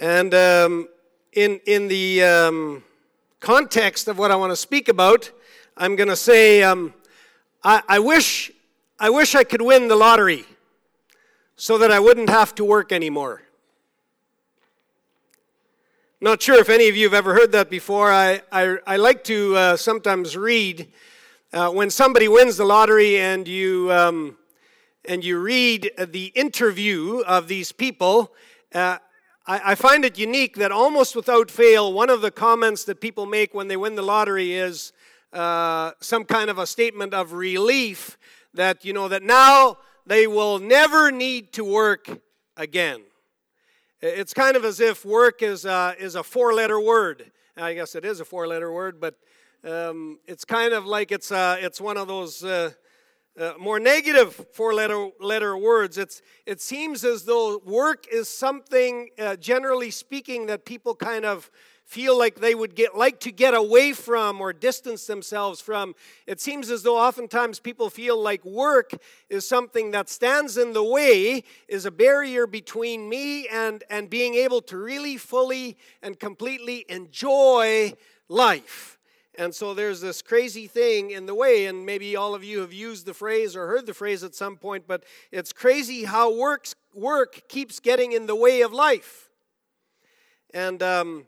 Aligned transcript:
And 0.00 0.32
um, 0.32 0.88
in, 1.34 1.60
in 1.66 1.86
the 1.86 2.22
um, 2.22 2.82
context 3.38 4.08
of 4.08 4.16
what 4.16 4.30
I 4.30 4.34
want 4.34 4.50
to 4.50 4.56
speak 4.56 4.88
about, 4.88 5.30
I'm 5.76 5.94
going 5.94 6.08
to 6.08 6.16
say 6.16 6.62
um, 6.62 6.94
I, 7.62 7.82
I, 7.86 7.98
wish, 7.98 8.50
I 8.98 9.10
wish 9.10 9.34
I 9.34 9.44
could 9.44 9.60
win 9.60 9.88
the 9.88 9.96
lottery 9.96 10.46
so 11.54 11.76
that 11.76 11.92
I 11.92 12.00
wouldn't 12.00 12.30
have 12.30 12.54
to 12.54 12.64
work 12.64 12.92
anymore. 12.92 13.42
Not 16.18 16.40
sure 16.40 16.58
if 16.58 16.70
any 16.70 16.88
of 16.88 16.96
you 16.96 17.04
have 17.04 17.12
ever 17.12 17.34
heard 17.34 17.52
that 17.52 17.68
before. 17.68 18.10
I, 18.10 18.40
I, 18.50 18.78
I 18.86 18.96
like 18.96 19.22
to 19.24 19.54
uh, 19.54 19.76
sometimes 19.76 20.34
read 20.34 20.88
uh, 21.52 21.68
when 21.72 21.90
somebody 21.90 22.26
wins 22.26 22.56
the 22.56 22.64
lottery 22.64 23.18
and 23.18 23.46
you, 23.46 23.92
um, 23.92 24.38
and 25.04 25.22
you 25.22 25.38
read 25.38 25.90
the 25.98 26.32
interview 26.34 27.18
of 27.26 27.48
these 27.48 27.70
people. 27.70 28.32
Uh, 28.74 28.96
I, 29.50 29.72
I 29.72 29.74
find 29.74 30.04
it 30.04 30.16
unique 30.16 30.54
that 30.58 30.70
almost 30.70 31.16
without 31.16 31.50
fail, 31.50 31.92
one 31.92 32.08
of 32.08 32.20
the 32.20 32.30
comments 32.30 32.84
that 32.84 33.00
people 33.00 33.26
make 33.26 33.52
when 33.52 33.66
they 33.66 33.76
win 33.76 33.96
the 33.96 34.02
lottery 34.02 34.52
is 34.52 34.92
uh, 35.32 35.90
some 36.00 36.22
kind 36.22 36.50
of 36.50 36.58
a 36.58 36.66
statement 36.68 37.12
of 37.12 37.32
relief 37.32 38.16
that, 38.54 38.84
you 38.84 38.92
know, 38.92 39.08
that 39.08 39.24
now 39.24 39.78
they 40.06 40.28
will 40.28 40.60
never 40.60 41.10
need 41.10 41.52
to 41.54 41.64
work 41.64 42.20
again. 42.56 43.02
It's 44.00 44.32
kind 44.32 44.56
of 44.56 44.64
as 44.64 44.78
if 44.78 45.04
work 45.04 45.42
is 45.42 45.64
a, 45.64 45.96
is 45.98 46.14
a 46.14 46.22
four 46.22 46.54
letter 46.54 46.78
word. 46.78 47.32
I 47.56 47.74
guess 47.74 47.96
it 47.96 48.04
is 48.04 48.20
a 48.20 48.24
four 48.24 48.46
letter 48.46 48.72
word, 48.72 49.00
but 49.00 49.16
um, 49.64 50.20
it's 50.28 50.44
kind 50.44 50.72
of 50.72 50.86
like 50.86 51.10
it's, 51.10 51.32
it's 51.32 51.80
one 51.80 51.96
of 51.96 52.06
those 52.06 52.44
uh, 52.44 52.70
uh, 53.40 53.54
more 53.58 53.80
negative 53.80 54.46
four 54.52 54.74
letter, 54.74 55.08
letter 55.18 55.56
words. 55.56 55.96
It's, 55.96 56.20
it 56.44 56.60
seems 56.60 57.04
as 57.04 57.24
though 57.24 57.58
work 57.64 58.06
is 58.12 58.28
something, 58.28 59.08
uh, 59.18 59.36
generally 59.36 59.90
speaking, 59.90 60.46
that 60.46 60.66
people 60.66 60.94
kind 60.94 61.24
of 61.24 61.50
feel 61.86 62.16
like 62.16 62.36
they 62.36 62.54
would 62.54 62.76
get 62.76 62.96
like 62.96 63.18
to 63.18 63.32
get 63.32 63.52
away 63.52 63.92
from 63.92 64.40
or 64.40 64.52
distance 64.52 65.06
themselves 65.08 65.60
from 65.60 65.92
it 66.24 66.40
seems 66.40 66.70
as 66.70 66.84
though 66.84 66.96
oftentimes 66.96 67.58
people 67.58 67.90
feel 67.90 68.22
like 68.22 68.44
work 68.44 68.92
is 69.28 69.44
something 69.48 69.90
that 69.90 70.08
stands 70.08 70.56
in 70.56 70.72
the 70.72 70.84
way 70.84 71.42
is 71.66 71.86
a 71.86 71.90
barrier 71.90 72.46
between 72.46 73.08
me 73.08 73.48
and 73.48 73.82
and 73.90 74.08
being 74.08 74.36
able 74.36 74.60
to 74.60 74.76
really 74.76 75.16
fully 75.16 75.76
and 76.00 76.20
completely 76.20 76.86
enjoy 76.88 77.92
life 78.28 78.99
and 79.40 79.54
so 79.54 79.72
there's 79.72 80.02
this 80.02 80.20
crazy 80.20 80.66
thing 80.66 81.12
in 81.12 81.24
the 81.24 81.34
way, 81.34 81.64
and 81.64 81.86
maybe 81.86 82.14
all 82.14 82.34
of 82.34 82.44
you 82.44 82.60
have 82.60 82.74
used 82.74 83.06
the 83.06 83.14
phrase 83.14 83.56
or 83.56 83.68
heard 83.68 83.86
the 83.86 83.94
phrase 83.94 84.22
at 84.22 84.34
some 84.34 84.58
point, 84.58 84.84
but 84.86 85.02
it's 85.32 85.50
crazy 85.50 86.04
how 86.04 86.38
works, 86.38 86.74
work 86.94 87.48
keeps 87.48 87.80
getting 87.80 88.12
in 88.12 88.26
the 88.26 88.36
way 88.36 88.60
of 88.60 88.74
life. 88.74 89.30
And 90.52 90.82
um, 90.82 91.26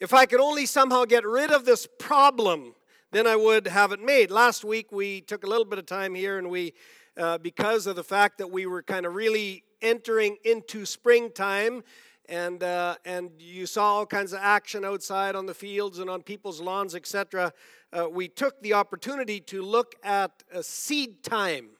if 0.00 0.14
I 0.14 0.24
could 0.24 0.40
only 0.40 0.64
somehow 0.64 1.04
get 1.04 1.26
rid 1.26 1.50
of 1.50 1.66
this 1.66 1.86
problem, 1.98 2.74
then 3.10 3.26
I 3.26 3.36
would 3.36 3.66
have 3.66 3.92
it 3.92 4.00
made. 4.00 4.30
Last 4.30 4.64
week 4.64 4.90
we 4.90 5.20
took 5.20 5.44
a 5.44 5.46
little 5.46 5.66
bit 5.66 5.78
of 5.78 5.84
time 5.84 6.14
here 6.14 6.38
and 6.38 6.48
we, 6.48 6.72
uh, 7.18 7.36
because 7.36 7.86
of 7.86 7.94
the 7.94 8.02
fact 8.02 8.38
that 8.38 8.50
we 8.50 8.64
were 8.64 8.82
kind 8.82 9.04
of 9.04 9.14
really 9.14 9.64
entering 9.82 10.38
into 10.46 10.86
springtime, 10.86 11.82
and, 12.30 12.62
uh, 12.62 12.94
and 13.04 13.32
you 13.38 13.66
saw 13.66 13.96
all 13.96 14.06
kinds 14.06 14.32
of 14.32 14.38
action 14.40 14.84
outside 14.84 15.34
on 15.34 15.46
the 15.46 15.54
fields 15.54 15.98
and 15.98 16.08
on 16.08 16.22
people's 16.22 16.60
lawns, 16.60 16.94
etc. 16.94 17.52
Uh, 17.92 18.08
we 18.08 18.28
took 18.28 18.62
the 18.62 18.72
opportunity 18.72 19.40
to 19.40 19.62
look 19.62 19.96
at 20.04 20.44
seed 20.62 21.24
time 21.24 21.70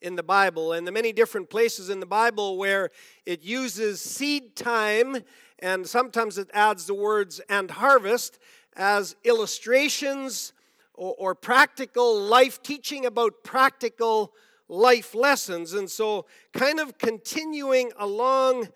in 0.00 0.16
the 0.16 0.22
Bible 0.22 0.72
and 0.72 0.86
the 0.86 0.92
many 0.92 1.12
different 1.12 1.48
places 1.48 1.88
in 1.88 2.00
the 2.00 2.06
Bible 2.06 2.58
where 2.58 2.90
it 3.24 3.42
uses 3.42 4.00
seed 4.00 4.56
time 4.56 5.18
and 5.60 5.86
sometimes 5.86 6.36
it 6.36 6.50
adds 6.52 6.86
the 6.86 6.94
words 6.94 7.40
and 7.48 7.70
harvest 7.70 8.40
as 8.74 9.14
illustrations 9.22 10.52
or, 10.94 11.14
or 11.16 11.34
practical 11.36 12.20
life 12.20 12.60
teaching 12.64 13.06
about 13.06 13.44
practical 13.44 14.32
life 14.68 15.14
lessons. 15.14 15.72
And 15.72 15.88
so, 15.88 16.26
kind 16.52 16.80
of 16.80 16.98
continuing 16.98 17.92
along 17.96 18.68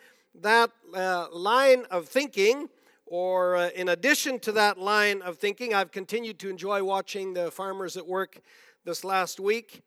that 0.43 0.71
uh, 0.95 1.27
line 1.33 1.85
of 1.91 2.09
thinking, 2.09 2.69
or 3.07 3.57
uh, 3.57 3.69
in 3.75 3.89
addition 3.89 4.39
to 4.41 4.53
that 4.53 4.79
line 4.79 5.23
of 5.23 5.39
thinking, 5.39 5.75
I've 5.75 5.93
continued 5.93 6.39
to 6.41 6.51
enjoy 6.51 6.83
watching 6.83 7.35
the 7.35 7.51
farmers 7.51 7.97
at 7.97 8.07
work 8.07 8.41
this 8.85 9.05
last 9.05 9.41
week. 9.41 9.83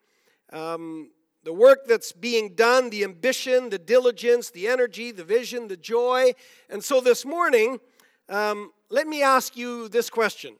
Um, 0.52 1.12
the 1.44 1.54
work 1.54 1.86
that's 1.88 2.12
being 2.12 2.56
done, 2.56 2.90
the 2.90 3.04
ambition, 3.04 3.70
the 3.70 3.80
diligence, 3.80 4.50
the 4.50 4.68
energy, 4.68 5.12
the 5.12 5.24
vision, 5.24 5.68
the 5.68 5.78
joy. 5.78 6.34
And 6.70 6.84
so 6.84 7.00
this 7.00 7.26
morning, 7.26 7.80
um, 8.28 8.72
let 8.90 9.08
me 9.08 9.22
ask 9.22 9.56
you 9.56 9.88
this 9.88 10.10
question 10.10 10.56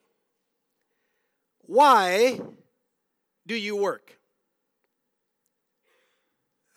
Why 1.62 2.40
do 3.46 3.56
you 3.56 3.76
work? 3.76 4.19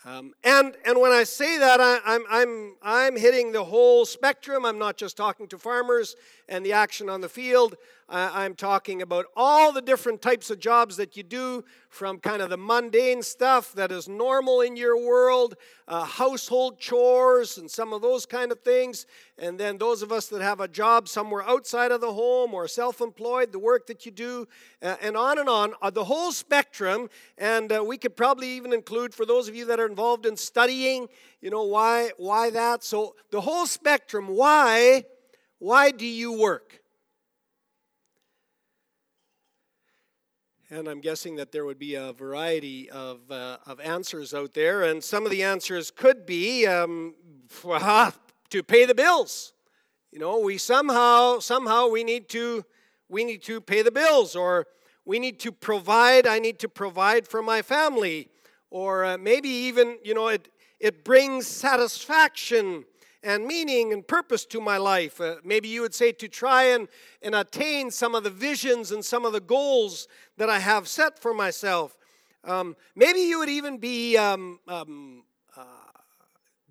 Um, 0.04 0.34
and, 0.42 0.74
and 0.84 1.00
when 1.00 1.12
I 1.12 1.22
say 1.22 1.58
that, 1.58 1.80
I, 1.80 2.00
I'm, 2.04 2.24
I'm, 2.28 2.74
I'm 2.82 3.16
hitting 3.16 3.52
the 3.52 3.62
whole 3.62 4.04
spectrum. 4.04 4.64
I'm 4.64 4.78
not 4.78 4.96
just 4.96 5.16
talking 5.16 5.46
to 5.48 5.58
farmers 5.58 6.16
and 6.48 6.64
the 6.64 6.72
action 6.72 7.08
on 7.08 7.20
the 7.20 7.28
field. 7.28 7.76
I'm 8.14 8.54
talking 8.54 9.00
about 9.00 9.24
all 9.34 9.72
the 9.72 9.80
different 9.80 10.20
types 10.20 10.50
of 10.50 10.60
jobs 10.60 10.98
that 10.98 11.16
you 11.16 11.22
do, 11.22 11.64
from 11.88 12.18
kind 12.18 12.42
of 12.42 12.50
the 12.50 12.58
mundane 12.58 13.22
stuff 13.22 13.72
that 13.72 13.90
is 13.90 14.06
normal 14.06 14.60
in 14.60 14.76
your 14.76 14.98
world, 14.98 15.54
uh, 15.88 16.04
household 16.04 16.78
chores, 16.78 17.56
and 17.56 17.70
some 17.70 17.92
of 17.92 18.02
those 18.02 18.26
kind 18.26 18.52
of 18.52 18.60
things. 18.60 19.06
And 19.38 19.58
then 19.58 19.78
those 19.78 20.02
of 20.02 20.12
us 20.12 20.26
that 20.28 20.42
have 20.42 20.60
a 20.60 20.68
job 20.68 21.08
somewhere 21.08 21.42
outside 21.42 21.90
of 21.90 22.00
the 22.00 22.12
home 22.12 22.52
or 22.52 22.68
self 22.68 23.00
employed, 23.00 23.52
the 23.52 23.58
work 23.58 23.86
that 23.86 24.04
you 24.04 24.12
do, 24.12 24.46
uh, 24.82 24.96
and 25.00 25.16
on 25.16 25.38
and 25.38 25.48
on, 25.48 25.74
uh, 25.80 25.90
the 25.90 26.04
whole 26.04 26.32
spectrum. 26.32 27.08
And 27.38 27.72
uh, 27.72 27.82
we 27.82 27.96
could 27.96 28.16
probably 28.16 28.48
even 28.48 28.72
include, 28.72 29.14
for 29.14 29.24
those 29.24 29.48
of 29.48 29.56
you 29.56 29.64
that 29.66 29.80
are 29.80 29.86
involved 29.86 30.26
in 30.26 30.36
studying, 30.36 31.08
you 31.40 31.50
know, 31.50 31.64
why, 31.64 32.10
why 32.18 32.50
that? 32.50 32.84
So 32.84 33.14
the 33.30 33.40
whole 33.40 33.66
spectrum, 33.66 34.28
why, 34.28 35.04
why 35.62 35.92
do 35.92 36.04
you 36.04 36.32
work? 36.32 36.80
And 40.70 40.88
I'm 40.88 41.00
guessing 41.00 41.36
that 41.36 41.52
there 41.52 41.64
would 41.64 41.78
be 41.78 41.94
a 41.94 42.12
variety 42.12 42.90
of, 42.90 43.30
uh, 43.30 43.58
of 43.64 43.78
answers 43.78 44.34
out 44.34 44.54
there. 44.54 44.82
And 44.82 45.04
some 45.04 45.24
of 45.24 45.30
the 45.30 45.44
answers 45.44 45.92
could 45.92 46.26
be 46.26 46.66
um, 46.66 47.14
to 48.50 48.62
pay 48.64 48.86
the 48.86 48.94
bills. 48.96 49.52
You 50.10 50.18
know, 50.18 50.40
we 50.40 50.58
somehow, 50.58 51.38
somehow 51.38 51.86
we 51.86 52.02
need 52.02 52.28
to, 52.30 52.64
we 53.08 53.22
need 53.22 53.44
to 53.44 53.60
pay 53.60 53.82
the 53.82 53.92
bills 53.92 54.34
or 54.34 54.66
we 55.04 55.20
need 55.20 55.38
to 55.40 55.52
provide, 55.52 56.26
I 56.26 56.40
need 56.40 56.58
to 56.58 56.68
provide 56.68 57.28
for 57.28 57.40
my 57.40 57.62
family. 57.62 58.30
Or 58.68 59.04
uh, 59.04 59.16
maybe 59.16 59.48
even, 59.48 59.98
you 60.02 60.14
know, 60.14 60.26
it, 60.26 60.48
it 60.80 61.04
brings 61.04 61.46
satisfaction 61.46 62.84
and 63.22 63.46
meaning 63.46 63.92
and 63.92 64.06
purpose 64.06 64.44
to 64.46 64.60
my 64.60 64.76
life. 64.76 65.20
Uh, 65.20 65.36
maybe 65.44 65.68
you 65.68 65.82
would 65.82 65.94
say 65.94 66.12
to 66.12 66.28
try 66.28 66.64
and, 66.64 66.88
and 67.22 67.34
attain 67.34 67.90
some 67.90 68.14
of 68.14 68.24
the 68.24 68.30
visions 68.30 68.90
and 68.90 69.04
some 69.04 69.24
of 69.24 69.32
the 69.32 69.40
goals 69.40 70.08
that 70.36 70.50
I 70.50 70.58
have 70.58 70.88
set 70.88 71.18
for 71.18 71.32
myself. 71.32 71.96
Um, 72.44 72.76
maybe 72.96 73.20
you 73.20 73.38
would 73.38 73.48
even 73.48 73.78
be 73.78 74.16
um, 74.16 74.58
um, 74.66 75.22
uh, 75.56 75.62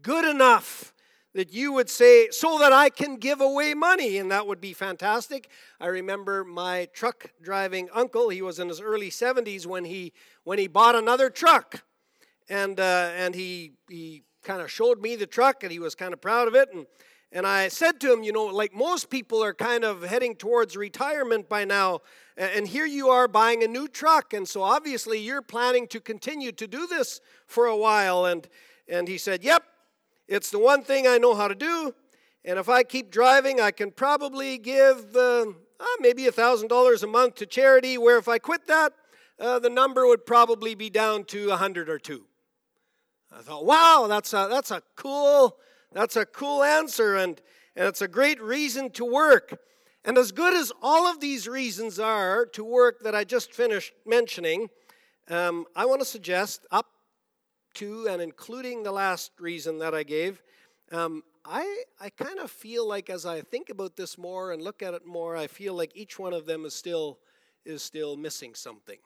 good 0.02 0.26
enough 0.26 0.94
that 1.34 1.54
you 1.54 1.72
would 1.72 1.90
say, 1.90 2.30
so 2.30 2.60
that 2.60 2.74
I 2.74 2.90
can 2.90 3.16
give 3.16 3.40
away 3.40 3.74
money, 3.74 4.18
and 4.18 4.30
that 4.32 4.46
would 4.48 4.60
be 4.60 4.74
fantastic. 4.74 5.50
I 5.80 5.88
remember 5.88 6.44
my 6.44 6.90
truck 6.94 7.32
driving 7.42 7.88
uncle, 7.94 8.28
he 8.28 8.42
was 8.42 8.60
in 8.60 8.68
his 8.68 8.82
early 8.82 9.10
70s 9.10 9.66
when 9.66 9.86
he, 9.86 10.12
when 10.44 10.60
he 10.60 10.68
bought 10.68 10.96
another 10.96 11.30
truck. 11.30 11.84
And, 12.50 12.82
uh, 12.82 13.12
and 13.16 13.34
he, 13.34 13.72
he 13.90 14.24
kind 14.44 14.62
of 14.62 14.72
showed 14.72 15.02
me 15.02 15.16
the 15.16 15.28
truck 15.28 15.64
and 15.64 15.72
he 15.72 15.80
was 15.80 15.96
kind 15.96 16.14
of 16.14 16.22
proud 16.22 16.48
of 16.48 16.56
it. 16.56 16.70
And, 16.74 16.86
and 17.32 17.48
I 17.48 17.70
said 17.70 18.00
to 18.02 18.12
him, 18.12 18.24
you 18.24 18.34
know, 18.34 18.46
like 18.46 18.74
most 18.74 19.10
people 19.10 19.44
are 19.44 19.54
kind 19.54 19.84
of 19.84 20.04
heading 20.04 20.36
towards 20.36 20.76
retirement 20.76 21.48
by 21.48 21.64
now. 21.66 22.00
And 22.38 22.68
here 22.68 22.86
you 22.86 23.10
are 23.10 23.28
buying 23.28 23.64
a 23.64 23.68
new 23.68 23.88
truck. 23.88 24.34
And 24.34 24.48
so 24.48 24.64
obviously 24.64 25.20
you're 25.20 25.42
planning 25.42 25.88
to 25.88 26.00
continue 26.00 26.52
to 26.54 26.68
do 26.68 26.88
this 26.88 27.22
for 27.46 27.68
a 27.68 27.78
while. 27.78 28.26
And, 28.26 28.48
and 28.88 29.08
he 29.08 29.18
said, 29.18 29.44
yep, 29.44 29.64
it's 30.28 30.50
the 30.50 30.60
one 30.60 30.84
thing 30.84 31.08
I 31.08 31.18
know 31.18 31.36
how 31.36 31.48
to 31.48 31.56
do. 31.56 31.94
And 32.44 32.58
if 32.58 32.70
I 32.70 32.84
keep 32.84 33.12
driving, 33.12 33.62
I 33.62 33.72
can 33.72 33.92
probably 33.92 34.58
give 34.58 35.16
uh, 35.16 35.46
uh, 35.80 35.86
maybe 36.00 36.24
$1,000 36.24 37.04
a 37.04 37.08
month 37.08 37.36
to 37.36 37.46
charity, 37.46 37.98
where 37.98 38.18
if 38.18 38.28
I 38.28 38.40
quit 38.40 38.66
that, 38.68 38.94
uh, 39.40 39.60
the 39.60 39.70
number 39.70 40.08
would 40.08 40.26
probably 40.26 40.74
be 40.74 40.90
down 40.90 41.24
to 41.26 41.48
a 41.48 41.50
100 41.50 41.90
or 41.90 42.00
two. 42.00 42.26
I 43.34 43.42
thought, 43.42 43.66
wow, 43.66 44.08
that's 44.10 44.34
a, 44.34 44.48
that's 44.50 44.72
a 44.72 44.82
cool, 44.96 45.58
that's 45.94 46.16
a 46.16 46.26
cool 46.26 46.64
answer, 46.64 47.16
and, 47.16 47.42
and 47.76 47.88
it's 47.88 48.02
a 48.02 48.08
great 48.08 48.42
reason 48.42 48.90
to 48.92 49.06
work. 49.06 49.58
And 50.04 50.18
as 50.18 50.32
good 50.32 50.54
as 50.54 50.72
all 50.82 51.08
of 51.08 51.20
these 51.20 51.48
reasons 51.48 52.00
are 52.00 52.46
to 52.48 52.64
work 52.64 53.02
that 53.04 53.16
I 53.16 53.24
just 53.24 53.54
finished 53.54 53.94
mentioning, 54.06 54.70
um, 55.30 55.66
I 55.76 55.86
want 55.86 56.02
to 56.02 56.06
suggest 56.06 56.66
up 56.72 56.88
to 57.76 58.08
and 58.08 58.22
including 58.22 58.84
the 58.84 58.92
last 58.92 59.32
reason 59.40 59.80
that 59.80 59.94
I 59.94 60.04
gave, 60.04 60.42
um, 60.92 61.24
I, 61.46 61.84
I 62.00 62.10
kind 62.10 62.40
of 62.40 62.52
feel 62.52 62.88
like 62.88 63.10
as 63.10 63.26
I 63.26 63.42
think 63.42 63.70
about 63.70 63.96
this 63.96 64.18
more 64.18 64.52
and 64.52 64.62
look 64.62 64.84
at 64.84 64.94
it 64.94 65.06
more, 65.06 65.38
I 65.38 65.48
feel 65.48 65.74
like 65.74 65.92
each 65.96 66.20
one 66.20 66.34
of 66.34 66.46
them 66.46 66.66
is 66.66 66.74
still, 66.74 67.20
is 67.64 67.82
still 67.82 68.18
missing 68.18 68.56
something. 68.56 68.98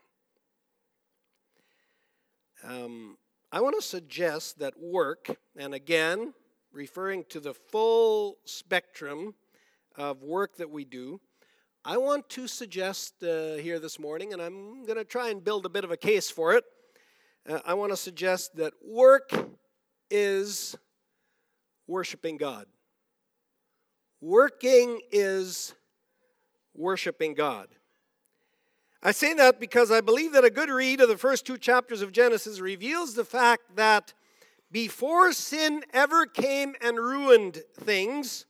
Um, 2.63 3.17
I 3.55 3.61
want 3.61 3.77
to 3.77 3.81
suggest 3.81 4.59
that 4.59 4.73
work, 4.77 5.33
and 5.55 5.73
again, 5.73 6.33
referring 6.73 7.23
to 7.29 7.39
the 7.39 7.53
full 7.53 8.35
spectrum 8.43 9.33
of 9.95 10.23
work 10.23 10.57
that 10.57 10.69
we 10.69 10.83
do, 10.83 11.21
I 11.85 11.95
want 11.95 12.27
to 12.31 12.49
suggest 12.49 13.23
uh, 13.23 13.53
here 13.53 13.79
this 13.79 13.97
morning, 13.97 14.33
and 14.33 14.41
I'm 14.41 14.83
going 14.83 14.97
to 14.97 15.05
try 15.05 15.29
and 15.29 15.41
build 15.41 15.65
a 15.65 15.69
bit 15.69 15.85
of 15.85 15.91
a 15.91 15.95
case 15.95 16.29
for 16.29 16.53
it. 16.55 16.65
Uh, 17.47 17.61
I 17.65 17.75
want 17.75 17.93
to 17.93 17.95
suggest 17.95 18.57
that 18.57 18.73
work 18.85 19.31
is 20.11 20.75
worshiping 21.87 22.35
God. 22.35 22.65
Working 24.19 24.99
is 25.13 25.73
worshiping 26.73 27.35
God. 27.35 27.69
I 29.05 29.11
say 29.11 29.35
that 29.35 29.59
because 29.59 29.91
I 29.91 30.01
believe 30.01 30.31
that 30.33 30.43
a 30.43 30.49
good 30.49 30.71
read 30.71 30.99
of 30.99 31.09
the 31.09 31.15
first 31.15 31.45
two 31.45 31.59
chapters 31.59 32.01
of 32.01 32.11
Genesis 32.11 32.59
reveals 32.59 33.13
the 33.13 33.23
fact 33.23 33.75
that 33.75 34.15
before 34.71 35.31
sin 35.31 35.83
ever 35.93 36.25
came 36.25 36.73
and 36.81 36.97
ruined 36.97 37.61
things, 37.75 38.47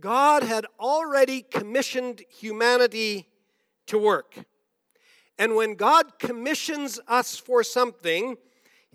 God 0.00 0.42
had 0.42 0.64
already 0.80 1.42
commissioned 1.42 2.22
humanity 2.30 3.28
to 3.88 3.98
work. 3.98 4.46
And 5.36 5.54
when 5.54 5.74
God 5.74 6.18
commissions 6.18 6.98
us 7.06 7.36
for 7.36 7.62
something, 7.62 8.38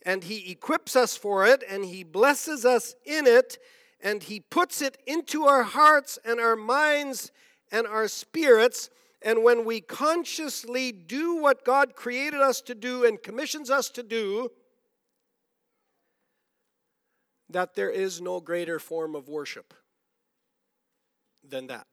and 0.07 0.23
He 0.23 0.51
equips 0.51 0.95
us 0.95 1.15
for 1.15 1.45
it, 1.45 1.63
and 1.69 1.85
He 1.85 2.03
blesses 2.03 2.65
us 2.65 2.95
in 3.05 3.27
it, 3.27 3.59
and 4.01 4.23
He 4.23 4.39
puts 4.39 4.81
it 4.81 4.97
into 5.05 5.43
our 5.43 5.61
hearts 5.61 6.17
and 6.25 6.39
our 6.39 6.55
minds 6.55 7.31
and 7.71 7.85
our 7.85 8.07
spirits, 8.07 8.89
and 9.21 9.43
when 9.43 9.65
we 9.65 9.81
consciously 9.81 10.91
do 10.91 11.35
what 11.35 11.63
God 11.63 11.95
created 11.95 12.41
us 12.41 12.61
to 12.61 12.75
do 12.75 13.05
and 13.05 13.21
commissions 13.21 13.69
us 13.69 13.89
to 13.91 14.03
do, 14.03 14.49
that 17.49 17.75
there 17.75 17.89
is 17.89 18.21
no 18.21 18.39
greater 18.39 18.79
form 18.79 19.15
of 19.15 19.27
worship 19.27 19.73
than 21.47 21.67
that. 21.67 21.87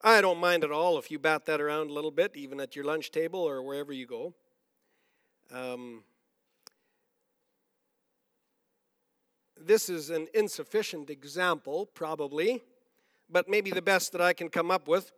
I 0.00 0.20
don't 0.20 0.38
mind 0.38 0.62
at 0.62 0.70
all 0.70 0.96
if 0.98 1.10
you 1.10 1.18
bat 1.18 1.46
that 1.46 1.60
around 1.60 1.90
a 1.90 1.92
little 1.92 2.12
bit, 2.12 2.36
even 2.36 2.60
at 2.60 2.76
your 2.76 2.84
lunch 2.84 3.10
table 3.10 3.40
or 3.40 3.62
wherever 3.62 3.92
you 3.92 4.06
go. 4.06 4.34
Um, 5.52 6.04
this 9.60 9.88
is 9.88 10.10
an 10.10 10.28
insufficient 10.34 11.10
example, 11.10 11.86
probably, 11.86 12.62
but 13.30 13.48
maybe 13.48 13.70
the 13.70 13.82
best 13.82 14.12
that 14.12 14.20
I 14.20 14.32
can 14.32 14.48
come 14.48 14.70
up 14.70 14.88
with. 14.88 15.12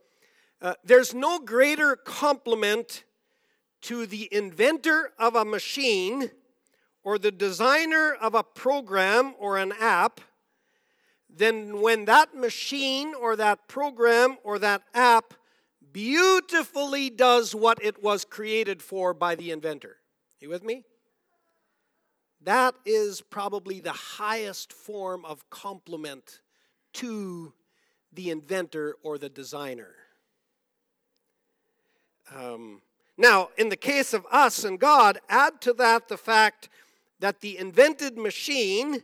Uh, 0.62 0.74
there's 0.84 1.14
no 1.14 1.38
greater 1.38 1.96
compliment 1.96 3.04
to 3.82 4.06
the 4.06 4.28
inventor 4.30 5.12
of 5.18 5.34
a 5.34 5.44
machine 5.44 6.30
or 7.02 7.18
the 7.18 7.30
designer 7.30 8.12
of 8.20 8.34
a 8.34 8.42
program 8.42 9.34
or 9.38 9.56
an 9.56 9.72
app 9.80 10.20
than 11.34 11.80
when 11.80 12.04
that 12.04 12.34
machine 12.34 13.14
or 13.14 13.36
that 13.36 13.68
program 13.68 14.36
or 14.42 14.58
that 14.58 14.82
app 14.92 15.34
beautifully 15.92 17.08
does 17.08 17.54
what 17.54 17.82
it 17.82 18.02
was 18.02 18.24
created 18.24 18.82
for 18.82 19.14
by 19.14 19.34
the 19.34 19.50
inventor. 19.50 19.96
You 20.40 20.48
with 20.48 20.64
me? 20.64 20.84
That 22.42 22.74
is 22.86 23.20
probably 23.20 23.80
the 23.80 23.92
highest 23.92 24.72
form 24.72 25.24
of 25.24 25.48
compliment 25.50 26.40
to 26.94 27.52
the 28.12 28.30
inventor 28.30 28.96
or 29.02 29.18
the 29.18 29.28
designer. 29.28 29.94
Um, 32.34 32.82
now, 33.16 33.50
in 33.58 33.68
the 33.68 33.76
case 33.76 34.14
of 34.14 34.26
us 34.30 34.64
and 34.64 34.78
God, 34.78 35.18
add 35.28 35.60
to 35.62 35.72
that 35.74 36.08
the 36.08 36.16
fact 36.16 36.68
that 37.18 37.40
the 37.40 37.58
invented 37.58 38.16
machine 38.16 39.02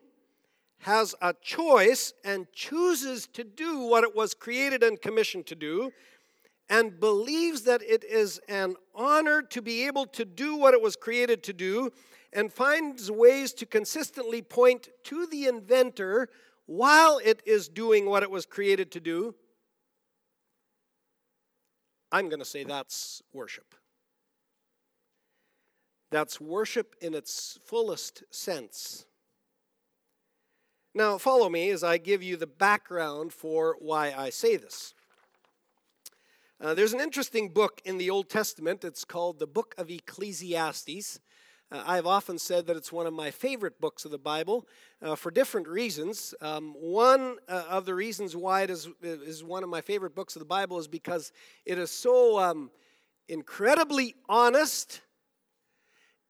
has 0.79 1.15
a 1.21 1.35
choice 1.43 2.13
and 2.25 2.47
chooses 2.53 3.27
to 3.29 3.45
do 3.45 3.81
what 3.81 4.05
it 4.05 4.15
was 4.15 4.35
created 4.35 4.83
and 4.83 5.01
commissioned 5.01 5.47
to 5.47 5.55
do, 5.55 5.93
and 6.69 6.99
believes 7.01 7.63
that 7.63 7.83
it 7.83 8.05
is 8.05 8.41
an 8.49 8.77
honor 8.95 9.43
to 9.43 9.61
be 9.61 9.87
able 9.87 10.07
to 10.07 10.25
do 10.25 10.57
what 10.57 10.75
it 10.75 10.83
was 10.83 10.97
created 10.97 11.43
to 11.43 11.53
do, 11.53 11.93
and 12.33 12.53
finds 12.53 13.11
ways 13.11 13.53
to 13.53 13.67
consistently 13.67 14.43
point 14.43 14.89
to 15.05 15.27
the 15.27 15.47
inventor 15.47 16.29
while 16.67 17.21
it 17.25 17.43
is 17.47 17.69
doing 17.69 18.07
what 18.07 18.23
it 18.23 18.31
was 18.31 18.45
created 18.45 18.91
to 18.93 19.01
do, 19.01 19.35
I'm 22.13 22.29
going 22.29 22.41
to 22.41 22.45
say 22.45 22.65
that's 22.65 23.23
worship. 23.33 23.75
That's 26.11 26.41
worship 26.41 26.95
in 27.01 27.15
its 27.15 27.59
fullest 27.65 28.23
sense. 28.31 29.07
Now, 30.95 31.19
follow 31.19 31.49
me 31.49 31.71
as 31.71 31.85
I 31.85 31.99
give 31.99 32.23
you 32.23 32.37
the 32.37 32.47
background 32.47 33.33
for 33.33 33.77
why 33.81 34.15
I 34.17 34.31
say 34.31 34.57
this. 34.57 34.95
Uh, 36.59 36.73
there's 36.73 36.95
an 36.95 37.01
interesting 37.01 37.51
book 37.51 37.83
in 37.85 37.99
the 37.99 38.09
Old 38.09 38.31
Testament. 38.31 38.83
It's 38.83 39.05
called 39.05 39.39
the 39.39 39.47
Book 39.47 39.75
of 39.77 39.91
Ecclesiastes. 39.91 41.21
Uh, 41.73 41.83
I've 41.85 42.07
often 42.07 42.39
said 42.39 42.67
that 42.67 42.77
it's 42.77 42.93
one 42.93 43.07
of 43.07 43.13
my 43.13 43.33
favorite 43.33 43.81
books 43.81 44.05
of 44.05 44.13
the 44.13 44.19
Bible 44.19 44.67
uh, 45.03 45.17
for 45.17 45.33
different 45.33 45.67
reasons. 45.67 46.33
Um, 46.41 46.75
one 46.79 47.39
uh, 47.49 47.65
of 47.69 47.87
the 47.87 47.95
reasons 47.95 48.37
why 48.37 48.63
it 48.63 48.71
is, 48.71 48.89
is 49.03 49.43
one 49.43 49.65
of 49.65 49.69
my 49.69 49.81
favorite 49.81 50.15
books 50.15 50.37
of 50.37 50.41
the 50.41 50.47
Bible 50.47 50.79
is 50.79 50.87
because 50.87 51.33
it 51.65 51.77
is 51.77 51.91
so 51.91 52.39
um, 52.39 52.71
incredibly 53.29 54.15
honest 54.29 55.01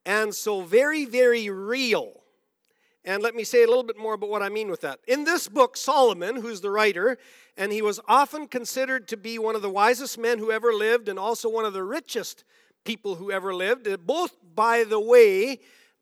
and 0.07 0.33
so 0.33 0.61
very, 0.61 1.05
very 1.05 1.49
real. 1.51 2.13
And 3.05 3.21
let 3.21 3.35
me 3.35 3.43
say 3.43 3.63
a 3.63 3.67
little 3.67 3.83
bit 3.83 3.97
more 3.97 4.15
about 4.15 4.29
what 4.29 4.41
I 4.41 4.49
mean 4.49 4.71
with 4.71 4.81
that. 4.81 4.99
In 5.07 5.23
this 5.23 5.47
book, 5.47 5.77
Solomon, 5.77 6.37
who's 6.37 6.61
the 6.61 6.71
writer, 6.71 7.17
and 7.55 7.71
he 7.71 7.81
was 7.81 7.99
often 8.07 8.47
considered 8.47 9.07
to 9.09 9.17
be 9.17 9.37
one 9.37 9.55
of 9.55 9.61
the 9.61 9.69
wisest 9.69 10.17
men 10.17 10.39
who 10.39 10.51
ever 10.51 10.73
lived 10.73 11.07
and 11.07 11.19
also 11.19 11.47
one 11.47 11.63
of 11.63 11.73
the 11.73 11.83
richest 11.83 12.43
people 12.87 13.15
who 13.15 13.31
ever 13.31 13.53
lived. 13.53 13.85
Uh, 13.85 13.97
both, 13.97 14.33
by 14.55 14.85
the 14.85 14.99
way, 14.99 15.59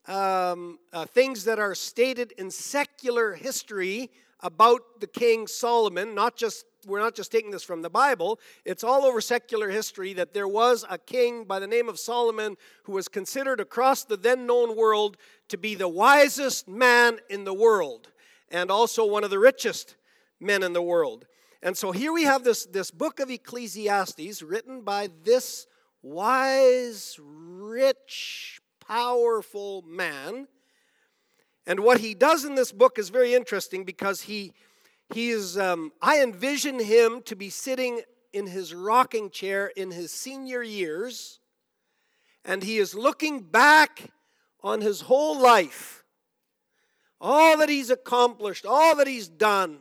um, 0.08 0.78
uh, 0.94 1.04
things 1.04 1.44
that 1.46 1.58
are 1.58 1.74
stated 1.74 2.32
in 2.34 2.52
secular 2.52 3.34
history 3.34 4.12
about 4.42 4.82
the 5.00 5.08
king 5.08 5.48
Solomon, 5.48 6.14
not 6.14 6.38
just 6.38 6.64
we're 6.86 7.00
not 7.00 7.16
just 7.16 7.32
taking 7.32 7.50
this 7.50 7.64
from 7.64 7.82
the 7.82 7.90
Bible, 7.90 8.40
it's 8.66 8.84
all 8.84 9.04
over 9.04 9.20
secular 9.20 9.70
history 9.70 10.14
that 10.14 10.36
there 10.36 10.48
was 10.48 10.86
a 10.88 11.00
king 11.00 11.44
by 11.44 11.58
the 11.58 11.66
name 11.66 11.90
of 11.90 11.98
Solomon 11.98 12.56
who 12.84 12.92
was 12.92 13.08
considered 13.08 13.60
across 13.60 14.04
the 14.04 14.16
then 14.16 14.46
known 14.46 14.76
world 14.76 15.18
to 15.50 15.58
be 15.58 15.74
the 15.74 15.90
wisest 15.90 16.68
man 16.68 17.18
in 17.32 17.46
the 17.46 17.54
world 17.56 18.12
and 18.52 18.70
also 18.70 19.04
one 19.04 19.24
of 19.24 19.32
the 19.32 19.40
richest 19.40 19.96
men 20.40 20.62
in 20.62 20.74
the 20.74 20.84
world. 20.84 21.26
And 21.64 21.76
so 21.76 21.92
here 21.92 22.14
we 22.14 22.26
have 22.26 22.44
this, 22.44 22.68
this 22.68 22.92
book 22.92 23.20
of 23.20 23.32
Ecclesiastes 23.32 24.44
written 24.44 24.82
by 24.82 25.10
this 25.24 25.66
wise, 26.06 27.20
rich, 27.20 28.62
powerful 28.80 29.82
man. 29.88 30.48
And 31.66 31.80
what 31.80 32.00
he 32.00 32.14
does 32.14 32.46
in 32.46 32.54
this 32.54 32.72
book 32.72 33.00
is 33.00 33.10
very 33.10 33.34
interesting 33.34 33.84
because 33.84 34.22
he, 34.22 34.54
he 35.14 35.32
is, 35.32 35.58
um, 35.58 35.92
I 36.04 36.22
envision 36.22 36.80
him 36.80 37.24
to 37.24 37.36
be 37.36 37.50
sitting 37.50 38.02
in 38.34 38.46
his 38.46 38.72
rocking 38.74 39.32
chair 39.32 39.72
in 39.76 39.90
his 39.90 40.12
senior 40.12 40.62
years, 40.62 41.40
and 42.44 42.62
he 42.62 42.78
is 42.78 42.94
looking 42.94 43.40
back 43.40 44.12
on 44.62 44.82
his 44.82 45.02
whole 45.02 45.42
life, 45.42 46.04
all 47.20 47.58
that 47.58 47.70
he's 47.70 47.90
accomplished, 47.90 48.66
all 48.66 48.96
that 48.98 49.08
he's 49.08 49.28
done, 49.28 49.80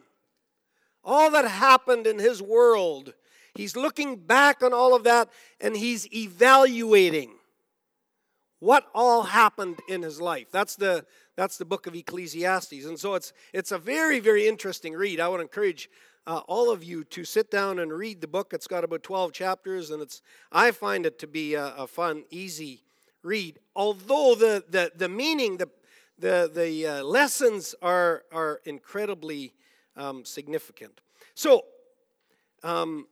all 1.05 1.31
that 1.33 1.47
happened 1.47 2.07
in 2.07 2.19
his 2.19 2.41
world 2.41 3.13
He's 3.55 3.77
looking 3.77 4.17
back 4.17 4.63
on 4.63 4.73
all 4.73 4.95
of 4.95 5.05
that 5.05 5.29
and 5.61 5.77
he's 5.77 6.13
evaluating 6.13 7.31
what 8.59 8.87
all 8.95 9.23
happened 9.23 9.79
in 9.89 10.03
his 10.03 10.21
life. 10.21 10.49
That's 10.51 10.77
the 10.77 11.05
that's 11.37 11.59
the 11.59 11.65
book 11.65 11.87
of 11.87 11.95
Ecclesiastes. 11.95 12.85
And 12.85 12.99
so 12.99 13.15
it's 13.15 13.33
it's 13.53 13.73
a 13.73 13.79
very 13.79 14.19
very 14.19 14.49
interesting 14.49 14.95
read. 14.95 15.21
I 15.21 15.29
would 15.29 15.41
encourage 15.41 15.89
uh, 16.27 16.41
all 16.49 16.71
of 16.71 16.83
you 16.83 17.05
to 17.05 17.25
sit 17.25 17.51
down 17.51 17.79
and 17.79 17.93
read 17.93 18.21
the 18.21 18.27
book. 18.27 18.53
It's 18.53 18.67
got 18.67 18.83
about 18.83 19.03
12 19.03 19.33
chapters 19.33 19.91
and 19.91 20.03
it's 20.03 20.21
I 20.51 20.73
find 20.73 21.07
it 21.07 21.19
to 21.21 21.27
be 21.27 21.55
a, 21.55 21.75
a 21.77 21.87
fun 21.87 22.25
easy 22.31 22.83
read. 23.23 23.61
Although 23.77 24.35
the 24.35 24.65
the 24.69 24.91
the 24.97 25.09
meaning 25.09 25.59
the 25.59 25.69
the 26.19 26.51
the 26.53 26.87
uh, 26.87 27.03
lessons 27.05 27.75
are 27.83 28.25
are 28.33 28.61
incredibly 28.65 29.55
um, 29.97 30.25
significant. 30.25 31.01
So 31.35 31.65
um, 32.63 33.07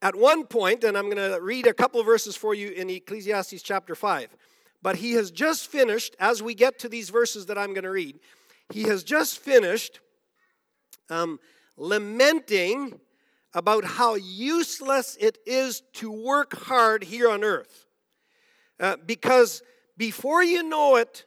at 0.00 0.14
one 0.14 0.46
point, 0.46 0.84
and 0.84 0.96
I'm 0.96 1.10
going 1.10 1.32
to 1.32 1.40
read 1.40 1.66
a 1.66 1.74
couple 1.74 2.02
verses 2.02 2.36
for 2.36 2.54
you 2.54 2.70
in 2.70 2.88
Ecclesiastes 2.88 3.62
chapter 3.62 3.94
5, 3.94 4.28
but 4.80 4.96
he 4.96 5.12
has 5.12 5.30
just 5.30 5.66
finished, 5.66 6.14
as 6.20 6.42
we 6.42 6.54
get 6.54 6.78
to 6.80 6.88
these 6.88 7.10
verses 7.10 7.46
that 7.46 7.58
I'm 7.58 7.74
going 7.74 7.84
to 7.84 7.90
read, 7.90 8.18
he 8.70 8.82
has 8.84 9.02
just 9.02 9.38
finished 9.38 10.00
um, 11.10 11.40
lamenting 11.76 13.00
about 13.54 13.84
how 13.84 14.14
useless 14.14 15.16
it 15.20 15.38
is 15.46 15.82
to 15.94 16.12
work 16.12 16.54
hard 16.54 17.02
here 17.02 17.30
on 17.30 17.42
earth. 17.42 17.86
Uh, 18.78 18.96
because 19.04 19.62
before 19.96 20.44
you 20.44 20.62
know 20.62 20.96
it, 20.96 21.24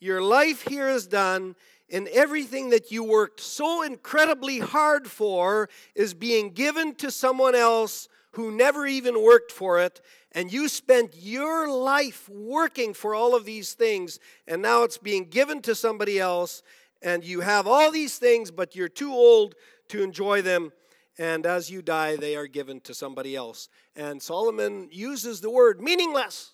your 0.00 0.20
life 0.20 0.62
here 0.62 0.88
is 0.88 1.06
done, 1.06 1.54
and 1.90 2.08
everything 2.08 2.70
that 2.70 2.90
you 2.90 3.02
worked 3.04 3.40
so 3.40 3.82
incredibly 3.82 4.58
hard 4.58 5.08
for 5.08 5.68
is 5.94 6.14
being 6.14 6.50
given 6.50 6.94
to 6.96 7.10
someone 7.10 7.54
else 7.54 8.08
who 8.32 8.50
never 8.52 8.86
even 8.86 9.22
worked 9.22 9.50
for 9.50 9.80
it, 9.80 10.00
and 10.32 10.52
you 10.52 10.68
spent 10.68 11.16
your 11.16 11.68
life 11.68 12.28
working 12.28 12.94
for 12.94 13.14
all 13.14 13.34
of 13.34 13.44
these 13.44 13.74
things, 13.74 14.20
and 14.46 14.62
now 14.62 14.84
it's 14.84 14.98
being 14.98 15.24
given 15.24 15.60
to 15.62 15.74
somebody 15.74 16.20
else, 16.20 16.62
and 17.02 17.24
you 17.24 17.40
have 17.40 17.66
all 17.66 17.90
these 17.90 18.18
things, 18.18 18.50
but 18.50 18.76
you're 18.76 18.88
too 18.88 19.12
old 19.12 19.56
to 19.88 20.02
enjoy 20.02 20.40
them, 20.42 20.72
and 21.18 21.44
as 21.44 21.70
you 21.70 21.82
die, 21.82 22.14
they 22.14 22.36
are 22.36 22.46
given 22.46 22.80
to 22.80 22.94
somebody 22.94 23.34
else. 23.34 23.68
And 23.96 24.22
Solomon 24.22 24.88
uses 24.92 25.40
the 25.40 25.50
word 25.50 25.80
meaningless, 25.80 26.52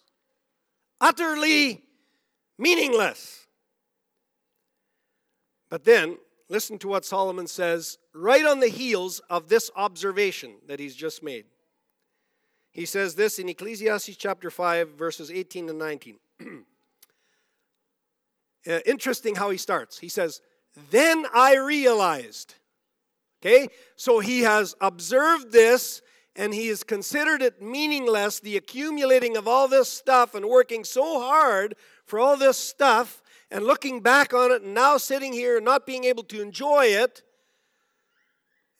utterly 1.00 1.84
meaningless. 2.58 3.45
But 5.68 5.84
then, 5.84 6.18
listen 6.48 6.78
to 6.78 6.88
what 6.88 7.04
Solomon 7.04 7.46
says 7.46 7.98
right 8.14 8.44
on 8.44 8.60
the 8.60 8.68
heels 8.68 9.20
of 9.30 9.48
this 9.48 9.70
observation 9.76 10.54
that 10.66 10.80
he's 10.80 10.94
just 10.94 11.22
made. 11.22 11.44
He 12.70 12.84
says 12.84 13.14
this 13.14 13.38
in 13.38 13.48
Ecclesiastes 13.48 14.16
chapter 14.16 14.50
5, 14.50 14.90
verses 14.90 15.30
18 15.30 15.70
and 15.70 15.78
19. 15.78 16.18
uh, 18.68 18.78
interesting 18.84 19.34
how 19.34 19.50
he 19.50 19.56
starts. 19.56 19.98
He 19.98 20.10
says, 20.10 20.42
Then 20.90 21.24
I 21.34 21.56
realized. 21.56 22.54
Okay? 23.40 23.68
So 23.96 24.20
he 24.20 24.42
has 24.42 24.74
observed 24.80 25.52
this 25.52 26.02
and 26.36 26.52
he 26.52 26.68
has 26.68 26.84
considered 26.84 27.40
it 27.40 27.62
meaningless, 27.62 28.40
the 28.40 28.58
accumulating 28.58 29.38
of 29.38 29.48
all 29.48 29.68
this 29.68 29.90
stuff 29.90 30.34
and 30.34 30.44
working 30.44 30.84
so 30.84 31.20
hard 31.20 31.76
for 32.04 32.18
all 32.18 32.36
this 32.36 32.58
stuff 32.58 33.22
and 33.50 33.64
looking 33.64 34.00
back 34.00 34.34
on 34.34 34.50
it 34.50 34.62
and 34.62 34.74
now 34.74 34.96
sitting 34.96 35.32
here 35.32 35.56
and 35.56 35.64
not 35.64 35.86
being 35.86 36.04
able 36.04 36.24
to 36.24 36.40
enjoy 36.40 36.86
it. 36.86 37.22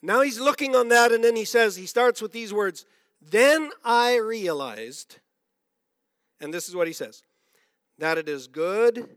Now 0.03 0.23
he's 0.23 0.41
looking 0.41 0.75
on 0.75 0.89
that 0.89 1.13
and 1.13 1.23
then 1.23 1.37
he 1.37 1.45
says, 1.45 1.77
he 1.77 1.87
starts 1.87 2.21
with 2.21 2.33
these 2.33 2.53
words, 2.53 2.85
Then 3.21 3.71
I 3.85 4.17
realized, 4.17 5.19
and 6.41 6.53
this 6.53 6.69
is 6.69 6.77
what 6.77 6.87
he 6.87 6.93
says, 6.93 7.23
that 7.99 8.19
it 8.19 8.29
is 8.29 8.47
good 8.47 9.17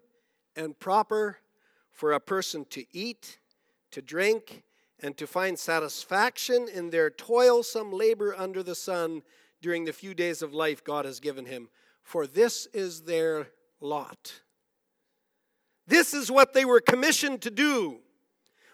and 0.56 0.78
proper 0.80 1.38
for 1.92 2.14
a 2.14 2.20
person 2.20 2.66
to 2.70 2.86
eat, 2.94 3.40
to 3.92 4.02
drink, 4.02 4.64
and 5.02 5.18
to 5.18 5.28
find 5.28 5.58
satisfaction 5.58 6.68
in 6.74 6.90
their 6.90 7.10
toilsome 7.10 7.92
labor 7.92 8.36
under 8.38 8.64
the 8.64 8.76
sun 8.76 9.22
during 9.62 9.86
the 9.86 9.94
few 9.94 10.14
days 10.14 10.42
of 10.42 10.54
life 10.54 10.84
God 10.84 11.06
has 11.06 11.20
given 11.20 11.46
him. 11.46 11.70
For 12.04 12.26
this 12.26 12.68
is 12.74 13.02
their 13.02 13.48
lot. 13.82 14.42
This 15.90 16.14
is 16.14 16.30
what 16.30 16.54
they 16.54 16.66
were 16.66 16.80
commissioned 16.80 17.42
to 17.42 17.50
do. 17.50 17.98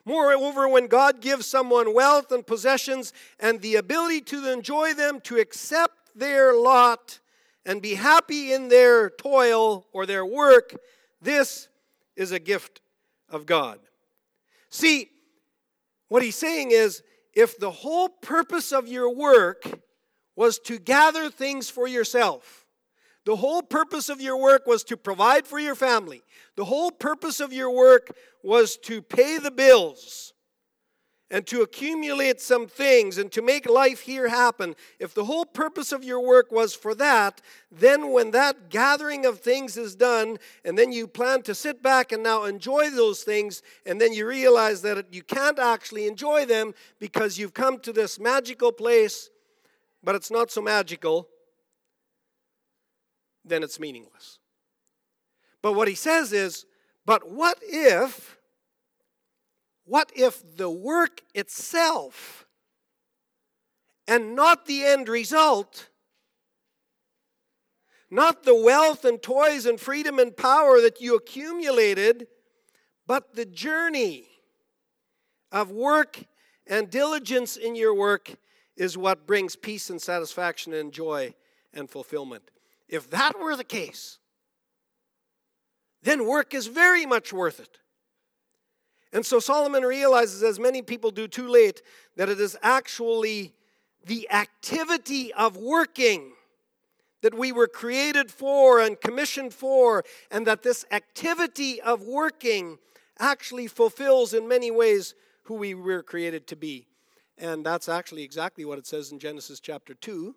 Moreover, 0.03 0.67
when 0.67 0.87
God 0.87 1.21
gives 1.21 1.47
someone 1.47 1.93
wealth 1.93 2.31
and 2.33 2.45
possessions 2.45 3.13
and 3.39 3.61
the 3.61 3.75
ability 3.75 4.21
to 4.21 4.51
enjoy 4.51 4.93
them, 4.93 5.21
to 5.21 5.37
accept 5.37 5.93
their 6.13 6.53
lot 6.53 7.19
and 7.65 7.81
be 7.81 7.95
happy 7.95 8.51
in 8.51 8.67
their 8.67 9.09
toil 9.09 9.87
or 9.93 10.05
their 10.05 10.25
work, 10.25 10.75
this 11.21 11.69
is 12.17 12.33
a 12.33 12.39
gift 12.39 12.81
of 13.29 13.45
God. 13.45 13.79
See, 14.69 15.09
what 16.09 16.21
he's 16.21 16.35
saying 16.35 16.71
is 16.71 17.01
if 17.33 17.57
the 17.57 17.71
whole 17.71 18.09
purpose 18.09 18.73
of 18.73 18.89
your 18.89 19.09
work 19.09 19.63
was 20.35 20.59
to 20.59 20.77
gather 20.77 21.29
things 21.29 21.69
for 21.69 21.87
yourself, 21.87 22.64
the 23.25 23.35
whole 23.35 23.61
purpose 23.61 24.09
of 24.09 24.21
your 24.21 24.37
work 24.37 24.65
was 24.65 24.83
to 24.85 24.97
provide 24.97 25.47
for 25.47 25.59
your 25.59 25.75
family, 25.75 26.23
the 26.55 26.65
whole 26.65 26.91
purpose 26.91 27.39
of 27.39 27.51
your 27.51 27.71
work 27.71 28.15
was 28.43 28.77
to 28.77 29.01
pay 29.01 29.37
the 29.37 29.51
bills, 29.51 30.33
and 31.31 31.47
to 31.47 31.63
accumulate 31.63 32.39
some 32.39 32.67
things 32.67 33.17
and 33.17 33.31
to 33.31 33.41
make 33.41 33.67
life 33.67 34.01
here 34.01 34.27
happen, 34.27 34.75
if 34.99 35.15
the 35.15 35.25
whole 35.25 35.43
purpose 35.43 35.91
of 35.91 36.03
your 36.03 36.23
work 36.23 36.51
was 36.51 36.75
for 36.75 36.93
that, 36.93 37.41
then 37.71 38.11
when 38.11 38.29
that 38.29 38.69
gathering 38.69 39.25
of 39.25 39.39
things 39.39 39.75
is 39.75 39.95
done, 39.95 40.37
and 40.63 40.77
then 40.77 40.91
you 40.91 41.07
plan 41.07 41.41
to 41.41 41.55
sit 41.55 41.81
back 41.81 42.11
and 42.11 42.21
now 42.21 42.43
enjoy 42.43 42.91
those 42.91 43.23
things, 43.23 43.63
and 43.87 43.99
then 43.99 44.13
you 44.13 44.27
realize 44.27 44.83
that 44.83 45.11
you 45.11 45.23
can't 45.23 45.57
actually 45.57 46.07
enjoy 46.07 46.45
them 46.45 46.75
because 46.99 47.39
you've 47.39 47.55
come 47.55 47.79
to 47.79 47.91
this 47.91 48.19
magical 48.19 48.71
place, 48.71 49.31
but 50.03 50.13
it's 50.13 50.29
not 50.29 50.51
so 50.51 50.61
magical, 50.61 51.27
then 53.45 53.63
it's 53.63 53.79
meaningless. 53.79 54.39
But 55.61 55.73
what 55.73 55.87
he 55.87 55.95
says 55.95 56.33
is, 56.33 56.65
but 57.05 57.29
what 57.29 57.59
if 57.61 58.37
what 59.85 60.11
if 60.15 60.57
the 60.57 60.69
work 60.69 61.21
itself 61.35 62.47
and 64.07 64.35
not 64.35 64.65
the 64.65 64.83
end 64.83 65.07
result, 65.07 65.89
not 68.09 68.43
the 68.43 68.55
wealth 68.55 69.05
and 69.05 69.21
toys 69.21 69.65
and 69.65 69.79
freedom 69.79 70.17
and 70.17 70.35
power 70.35 70.81
that 70.81 71.01
you 71.01 71.15
accumulated, 71.15 72.27
but 73.05 73.35
the 73.35 73.45
journey 73.45 74.25
of 75.51 75.71
work 75.71 76.25
and 76.65 76.89
diligence 76.89 77.57
in 77.57 77.75
your 77.75 77.93
work 77.93 78.35
is 78.75 78.97
what 78.97 79.27
brings 79.27 79.55
peace 79.55 79.89
and 79.89 80.01
satisfaction 80.01 80.73
and 80.73 80.91
joy 80.91 81.33
and 81.73 81.89
fulfillment. 81.89 82.49
If 82.87 83.09
that 83.09 83.39
were 83.39 83.55
the 83.55 83.63
case, 83.63 84.19
then 86.03 86.27
work 86.27 86.53
is 86.53 86.67
very 86.67 87.05
much 87.05 87.33
worth 87.33 87.59
it. 87.59 87.79
And 89.11 89.25
so 89.25 89.39
Solomon 89.39 89.83
realizes, 89.83 90.43
as 90.43 90.59
many 90.59 90.81
people 90.81 91.09
do 91.09 91.27
too 91.27 91.47
late, 91.47 91.81
that 92.15 92.29
it 92.29 92.39
is 92.39 92.57
actually 92.61 93.53
the 94.05 94.29
activity 94.29 95.33
of 95.33 95.57
working 95.57 96.33
that 97.21 97.33
we 97.33 97.51
were 97.51 97.67
created 97.67 98.29
for 98.29 98.79
and 98.79 99.01
commissioned 99.01 99.53
for, 99.53 100.03
and 100.29 100.45
that 100.45 100.61
this 100.61 100.85
activity 100.91 101.81
of 101.81 102.03
working 102.03 102.77
actually 103.17 103.65
fulfills 103.65 104.33
in 104.33 104.47
many 104.47 104.69
ways 104.69 105.15
who 105.43 105.55
we 105.55 105.73
were 105.73 106.03
created 106.03 106.45
to 106.45 106.55
be. 106.55 106.85
And 107.37 107.65
that's 107.65 107.89
actually 107.89 108.23
exactly 108.23 108.63
what 108.63 108.77
it 108.77 108.85
says 108.85 109.11
in 109.11 109.17
Genesis 109.17 109.59
chapter 109.59 109.93
2, 109.95 110.35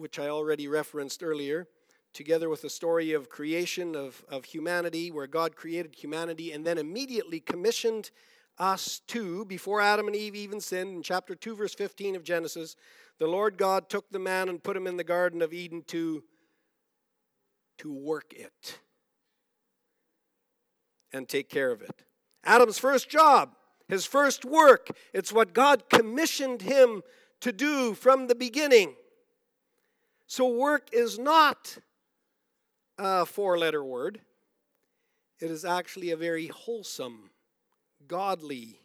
which 0.00 0.18
I 0.18 0.28
already 0.28 0.66
referenced 0.66 1.22
earlier 1.22 1.68
together 2.12 2.48
with 2.48 2.62
the 2.62 2.70
story 2.70 3.12
of 3.12 3.28
creation 3.28 3.94
of, 3.94 4.24
of 4.28 4.44
humanity, 4.44 5.10
where 5.10 5.26
God 5.26 5.54
created 5.54 5.94
humanity 5.94 6.52
and 6.52 6.66
then 6.66 6.78
immediately 6.78 7.40
commissioned 7.40 8.10
us 8.58 9.00
to, 9.08 9.44
before 9.44 9.80
Adam 9.80 10.06
and 10.06 10.16
Eve 10.16 10.34
even 10.34 10.60
sinned, 10.60 10.94
in 10.96 11.02
chapter 11.02 11.34
2, 11.34 11.54
verse 11.54 11.74
15 11.74 12.16
of 12.16 12.24
Genesis, 12.24 12.76
the 13.18 13.26
Lord 13.26 13.56
God 13.56 13.88
took 13.88 14.10
the 14.10 14.18
man 14.18 14.48
and 14.48 14.62
put 14.62 14.76
him 14.76 14.86
in 14.86 14.96
the 14.96 15.04
Garden 15.04 15.40
of 15.40 15.52
Eden 15.52 15.82
to, 15.88 16.22
to 17.78 17.92
work 17.92 18.32
it 18.36 18.78
and 21.12 21.28
take 21.28 21.48
care 21.48 21.70
of 21.70 21.82
it. 21.82 22.04
Adam's 22.44 22.78
first 22.78 23.08
job, 23.08 23.50
his 23.88 24.04
first 24.04 24.44
work, 24.44 24.88
it's 25.12 25.32
what 25.32 25.52
God 25.52 25.88
commissioned 25.88 26.62
him 26.62 27.02
to 27.40 27.52
do 27.52 27.94
from 27.94 28.26
the 28.26 28.34
beginning. 28.34 28.94
So, 30.30 30.46
work 30.46 30.90
is 30.92 31.18
not 31.18 31.76
a 32.96 33.26
four 33.26 33.58
letter 33.58 33.82
word. 33.82 34.20
It 35.40 35.50
is 35.50 35.64
actually 35.64 36.12
a 36.12 36.16
very 36.16 36.46
wholesome, 36.46 37.30
godly 38.06 38.78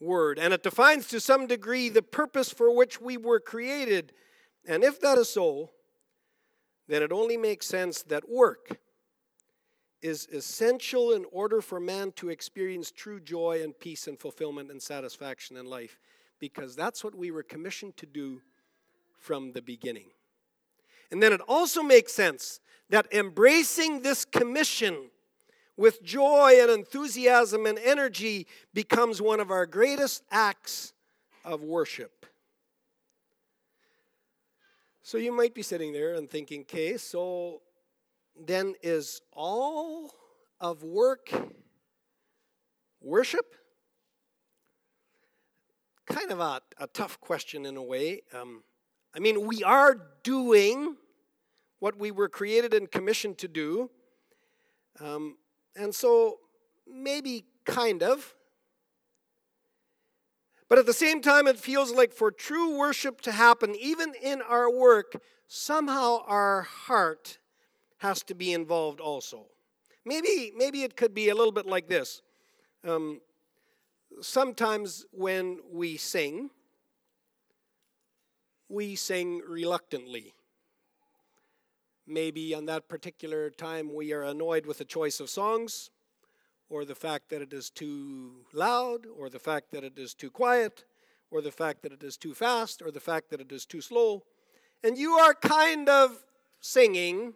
word. 0.00 0.38
And 0.38 0.54
it 0.54 0.62
defines 0.62 1.06
to 1.08 1.20
some 1.20 1.48
degree 1.48 1.90
the 1.90 2.00
purpose 2.00 2.50
for 2.50 2.74
which 2.74 2.98
we 2.98 3.18
were 3.18 3.40
created. 3.40 4.14
And 4.66 4.82
if 4.82 4.98
that 5.02 5.18
is 5.18 5.28
so, 5.28 5.68
then 6.86 7.02
it 7.02 7.12
only 7.12 7.36
makes 7.36 7.66
sense 7.66 8.02
that 8.04 8.26
work 8.26 8.78
is 10.00 10.26
essential 10.32 11.12
in 11.12 11.26
order 11.30 11.60
for 11.60 11.78
man 11.78 12.10
to 12.12 12.30
experience 12.30 12.90
true 12.90 13.20
joy 13.20 13.60
and 13.62 13.78
peace 13.78 14.06
and 14.06 14.18
fulfillment 14.18 14.70
and 14.70 14.80
satisfaction 14.80 15.58
in 15.58 15.66
life, 15.66 16.00
because 16.38 16.74
that's 16.74 17.04
what 17.04 17.14
we 17.14 17.30
were 17.30 17.42
commissioned 17.42 17.98
to 17.98 18.06
do 18.06 18.40
from 19.18 19.52
the 19.52 19.60
beginning. 19.60 20.06
And 21.10 21.22
then 21.22 21.32
it 21.32 21.40
also 21.48 21.82
makes 21.82 22.12
sense 22.12 22.60
that 22.90 23.06
embracing 23.12 24.02
this 24.02 24.24
commission 24.24 25.10
with 25.76 26.02
joy 26.02 26.58
and 26.60 26.70
enthusiasm 26.70 27.64
and 27.66 27.78
energy 27.78 28.46
becomes 28.74 29.22
one 29.22 29.40
of 29.40 29.50
our 29.50 29.64
greatest 29.64 30.24
acts 30.30 30.92
of 31.44 31.62
worship. 31.62 32.26
So 35.02 35.16
you 35.16 35.32
might 35.32 35.54
be 35.54 35.62
sitting 35.62 35.92
there 35.92 36.14
and 36.14 36.28
thinking, 36.28 36.62
okay, 36.62 36.98
so 36.98 37.62
then 38.38 38.74
is 38.82 39.22
all 39.32 40.12
of 40.60 40.82
work 40.82 41.30
worship? 43.00 43.54
Kind 46.06 46.30
of 46.30 46.40
a, 46.40 46.60
a 46.78 46.86
tough 46.88 47.20
question 47.20 47.64
in 47.64 47.76
a 47.76 47.82
way. 47.82 48.22
Um, 48.34 48.62
I 49.18 49.20
mean, 49.20 49.48
we 49.48 49.64
are 49.64 49.96
doing 50.22 50.94
what 51.80 51.98
we 51.98 52.12
were 52.12 52.28
created 52.28 52.72
and 52.72 52.88
commissioned 52.88 53.36
to 53.38 53.48
do. 53.48 53.90
Um, 55.00 55.38
and 55.74 55.92
so, 55.92 56.38
maybe 56.86 57.44
kind 57.64 58.04
of. 58.04 58.36
But 60.68 60.78
at 60.78 60.86
the 60.86 60.92
same 60.92 61.20
time, 61.20 61.48
it 61.48 61.58
feels 61.58 61.90
like 61.90 62.12
for 62.12 62.30
true 62.30 62.78
worship 62.78 63.20
to 63.22 63.32
happen, 63.32 63.74
even 63.74 64.12
in 64.22 64.40
our 64.40 64.70
work, 64.70 65.20
somehow 65.48 66.22
our 66.24 66.62
heart 66.62 67.38
has 67.96 68.22
to 68.22 68.36
be 68.36 68.52
involved 68.52 69.00
also. 69.00 69.46
Maybe, 70.04 70.52
maybe 70.56 70.84
it 70.84 70.96
could 70.96 71.12
be 71.12 71.28
a 71.28 71.34
little 71.34 71.50
bit 71.50 71.66
like 71.66 71.88
this. 71.88 72.22
Um, 72.86 73.20
sometimes 74.20 75.06
when 75.10 75.58
we 75.72 75.96
sing, 75.96 76.50
we 78.68 78.96
sing 78.96 79.42
reluctantly. 79.46 80.34
Maybe 82.06 82.54
on 82.54 82.66
that 82.66 82.88
particular 82.88 83.50
time 83.50 83.92
we 83.94 84.12
are 84.12 84.22
annoyed 84.22 84.66
with 84.66 84.78
the 84.78 84.84
choice 84.84 85.20
of 85.20 85.30
songs, 85.30 85.90
or 86.70 86.84
the 86.84 86.94
fact 86.94 87.30
that 87.30 87.40
it 87.40 87.52
is 87.52 87.70
too 87.70 88.44
loud, 88.52 89.06
or 89.06 89.30
the 89.30 89.38
fact 89.38 89.70
that 89.72 89.84
it 89.84 89.98
is 89.98 90.14
too 90.14 90.30
quiet, 90.30 90.84
or 91.30 91.40
the 91.40 91.50
fact 91.50 91.82
that 91.82 91.92
it 91.92 92.02
is 92.02 92.16
too 92.16 92.34
fast, 92.34 92.82
or 92.82 92.90
the 92.90 93.00
fact 93.00 93.30
that 93.30 93.40
it 93.40 93.52
is 93.52 93.64
too 93.64 93.80
slow. 93.80 94.22
And 94.84 94.96
you 94.96 95.12
are 95.12 95.34
kind 95.34 95.88
of 95.88 96.24
singing 96.60 97.34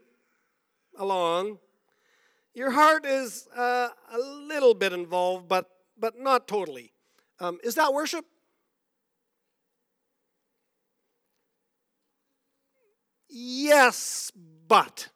along. 0.99 1.59
Your 2.55 2.71
heart 2.71 3.07
is 3.07 3.49
uh, 3.57 3.89
a 4.12 4.19
little 4.19 4.75
bit 4.75 4.93
involved, 4.93 5.49
but, 5.49 5.71
but 5.99 6.19
not 6.19 6.47
totally. 6.47 6.93
Um, 7.41 7.59
is 7.65 7.75
that 7.77 7.93
worship? 7.93 8.27
Yes, 13.35 14.31
but. 14.69 15.09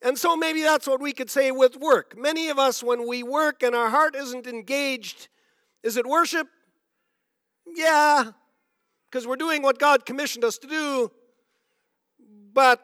And 0.00 0.16
so 0.16 0.36
maybe 0.36 0.62
that's 0.62 0.86
what 0.86 1.00
we 1.00 1.12
could 1.12 1.28
say 1.28 1.50
with 1.50 1.76
work. 1.76 2.16
Many 2.16 2.48
of 2.48 2.58
us, 2.58 2.82
when 2.82 3.06
we 3.06 3.24
work 3.24 3.64
and 3.64 3.74
our 3.74 3.90
heart 3.90 4.14
isn't 4.14 4.46
engaged, 4.46 5.28
is 5.82 5.96
it 5.96 6.06
worship? 6.06 6.46
Yeah, 7.66 8.30
because 9.10 9.26
we're 9.26 9.36
doing 9.36 9.62
what 9.62 9.78
God 9.78 10.06
commissioned 10.06 10.44
us 10.44 10.56
to 10.58 10.68
do, 10.68 11.10
but 12.52 12.80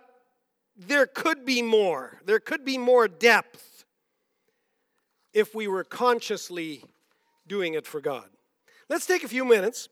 there 0.77 1.07
could 1.07 1.45
be 1.45 1.63
more. 1.63 2.21
There 2.25 2.41
could 2.41 2.65
be 2.65 2.79
more 2.79 3.07
depth 3.07 3.85
if 5.33 5.55
we 5.55 5.69
were 5.69 5.85
consciously 5.85 6.83
doing 7.47 7.75
it 7.75 7.87
for 7.87 8.01
God. 8.01 8.29
Let's 8.89 9.07
take 9.07 9.23
a 9.23 9.29
few 9.29 9.45
minutes 9.45 9.89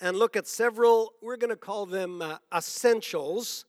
and 0.00 0.16
look 0.16 0.36
at 0.36 0.46
several, 0.46 1.12
we're 1.22 1.36
going 1.36 1.50
to 1.50 1.56
call 1.56 1.86
them 1.86 2.22
uh, 2.22 2.38
essentials 2.54 3.64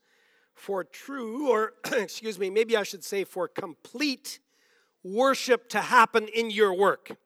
for 0.53 0.83
true, 0.83 1.49
or 1.49 1.73
excuse 1.93 2.37
me, 2.37 2.49
maybe 2.49 2.75
I 2.77 2.83
should 2.83 3.03
say 3.03 3.23
for 3.23 3.47
complete 3.47 4.39
worship 5.03 5.69
to 5.69 5.81
happen 5.81 6.27
in 6.27 6.51
your 6.51 6.73
work. 6.73 7.17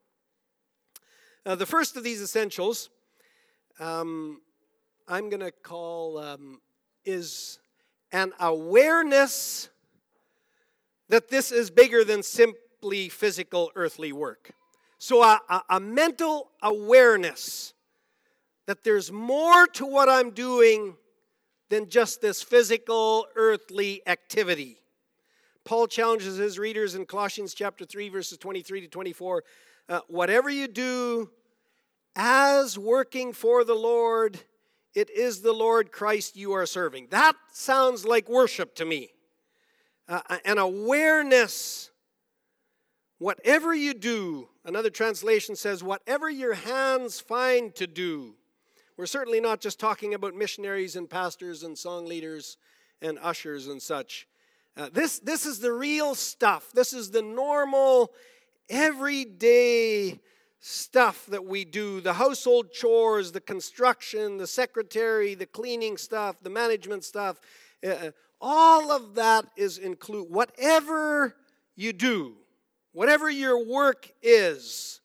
Uh, 1.46 1.56
the 1.56 1.66
first 1.66 1.98
of 1.98 2.04
these 2.04 2.22
essentials, 2.22 2.90
um, 3.80 4.42
I'm 5.08 5.30
going 5.30 5.42
to 5.42 5.52
call, 5.52 6.18
um, 6.20 6.62
is 7.04 7.60
an 8.12 8.32
awareness 8.40 9.70
that 11.10 11.30
this 11.30 11.52
is 11.52 11.70
bigger 11.70 12.06
than 12.06 12.24
simply 12.24 13.10
physical 13.10 13.72
earthly 13.76 14.14
work. 14.14 14.52
So, 15.00 15.22
a, 15.22 15.42
a, 15.50 15.62
a 15.72 15.80
mental 15.82 16.52
awareness 16.62 17.74
that 18.68 18.84
there's 18.84 19.12
more 19.12 19.68
to 19.68 19.86
what 19.86 20.10
I'm 20.10 20.32
doing 20.32 20.96
than 21.70 21.90
just 21.90 22.22
this 22.22 22.42
physical 22.42 23.28
earthly 23.36 24.02
activity. 24.08 24.78
Paul 25.66 25.88
challenges 25.88 26.38
his 26.38 26.60
readers 26.60 26.96
in 26.96 27.06
Colossians 27.06 27.54
chapter 27.54 27.86
3 27.86 28.10
verses 28.10 28.38
23 28.38 28.82
to 28.82 28.88
24, 28.88 29.44
uh, 29.90 30.00
whatever 30.08 30.50
you 30.50 30.68
do 30.68 31.30
as 32.16 32.78
working 32.78 33.34
for 33.34 33.64
the 33.64 33.74
Lord, 33.74 34.40
it 34.94 35.10
is 35.10 35.42
the 35.42 35.54
Lord 35.54 35.92
Christ 35.92 36.36
you 36.36 36.54
are 36.54 36.66
serving. 36.66 37.08
That 37.10 37.36
sounds 37.52 38.06
like 38.06 38.30
worship 38.30 38.76
to 38.76 38.86
me. 38.86 39.10
Uh, 40.08 40.22
an 40.46 40.58
awareness 40.58 41.90
whatever 43.24 43.74
you 43.74 43.94
do, 43.94 44.50
another 44.66 44.90
translation 44.90 45.56
says, 45.56 45.82
whatever 45.82 46.30
your 46.30 46.54
hands 46.54 47.22
find 47.22 47.74
to 47.74 47.88
do, 47.88 48.36
we're 48.98 49.06
certainly 49.06 49.42
not 49.42 49.60
just 49.60 49.80
talking 49.80 50.14
about 50.14 50.36
missionaries 50.36 50.96
and 50.96 51.10
pastors 51.10 51.64
and 51.64 51.78
song 51.78 52.06
leaders 52.06 52.58
and 53.02 53.18
ushers 53.22 53.68
and 53.68 53.82
such. 53.82 54.28
Uh, 54.78 54.90
this, 54.92 55.20
this 55.20 55.46
is 55.46 55.60
the 55.60 55.72
real 55.72 56.16
stuff. 56.16 56.72
This 56.74 56.94
is 56.94 57.12
the 57.12 57.22
normal, 57.22 58.12
everyday 58.70 60.20
stuff 60.60 61.26
that 61.26 61.44
we 61.44 61.66
do 61.66 62.02
the 62.02 62.14
household 62.14 62.72
chores, 62.72 63.32
the 63.32 63.42
construction, 63.42 64.38
the 64.38 64.48
secretary, 64.48 65.36
the 65.36 65.46
cleaning 65.46 65.98
stuff, 65.98 66.38
the 66.42 66.50
management 66.50 67.04
stuff. 67.04 67.40
Uh, 67.84 67.90
uh 67.90 68.12
all 68.40 68.92
of 68.92 69.16
that 69.16 69.46
is 69.56 69.78
include 69.78 70.30
whatever 70.30 71.34
you 71.76 71.94
do, 71.94 72.34
whatever 72.92 73.30
your 73.30 73.64
work 73.66 74.12
is. 74.22 75.00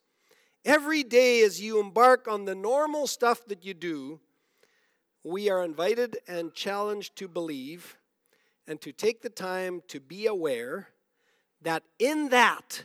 Every 0.68 1.02
day, 1.02 1.40
as 1.44 1.62
you 1.62 1.80
embark 1.80 2.28
on 2.28 2.44
the 2.44 2.54
normal 2.54 3.06
stuff 3.06 3.42
that 3.46 3.64
you 3.64 3.72
do, 3.72 4.20
we 5.24 5.48
are 5.48 5.64
invited 5.64 6.18
and 6.28 6.52
challenged 6.52 7.16
to 7.16 7.26
believe 7.26 7.96
and 8.66 8.78
to 8.82 8.92
take 8.92 9.22
the 9.22 9.30
time 9.30 9.80
to 9.88 9.98
be 9.98 10.26
aware 10.26 10.88
that 11.62 11.84
in 11.98 12.28
that, 12.28 12.84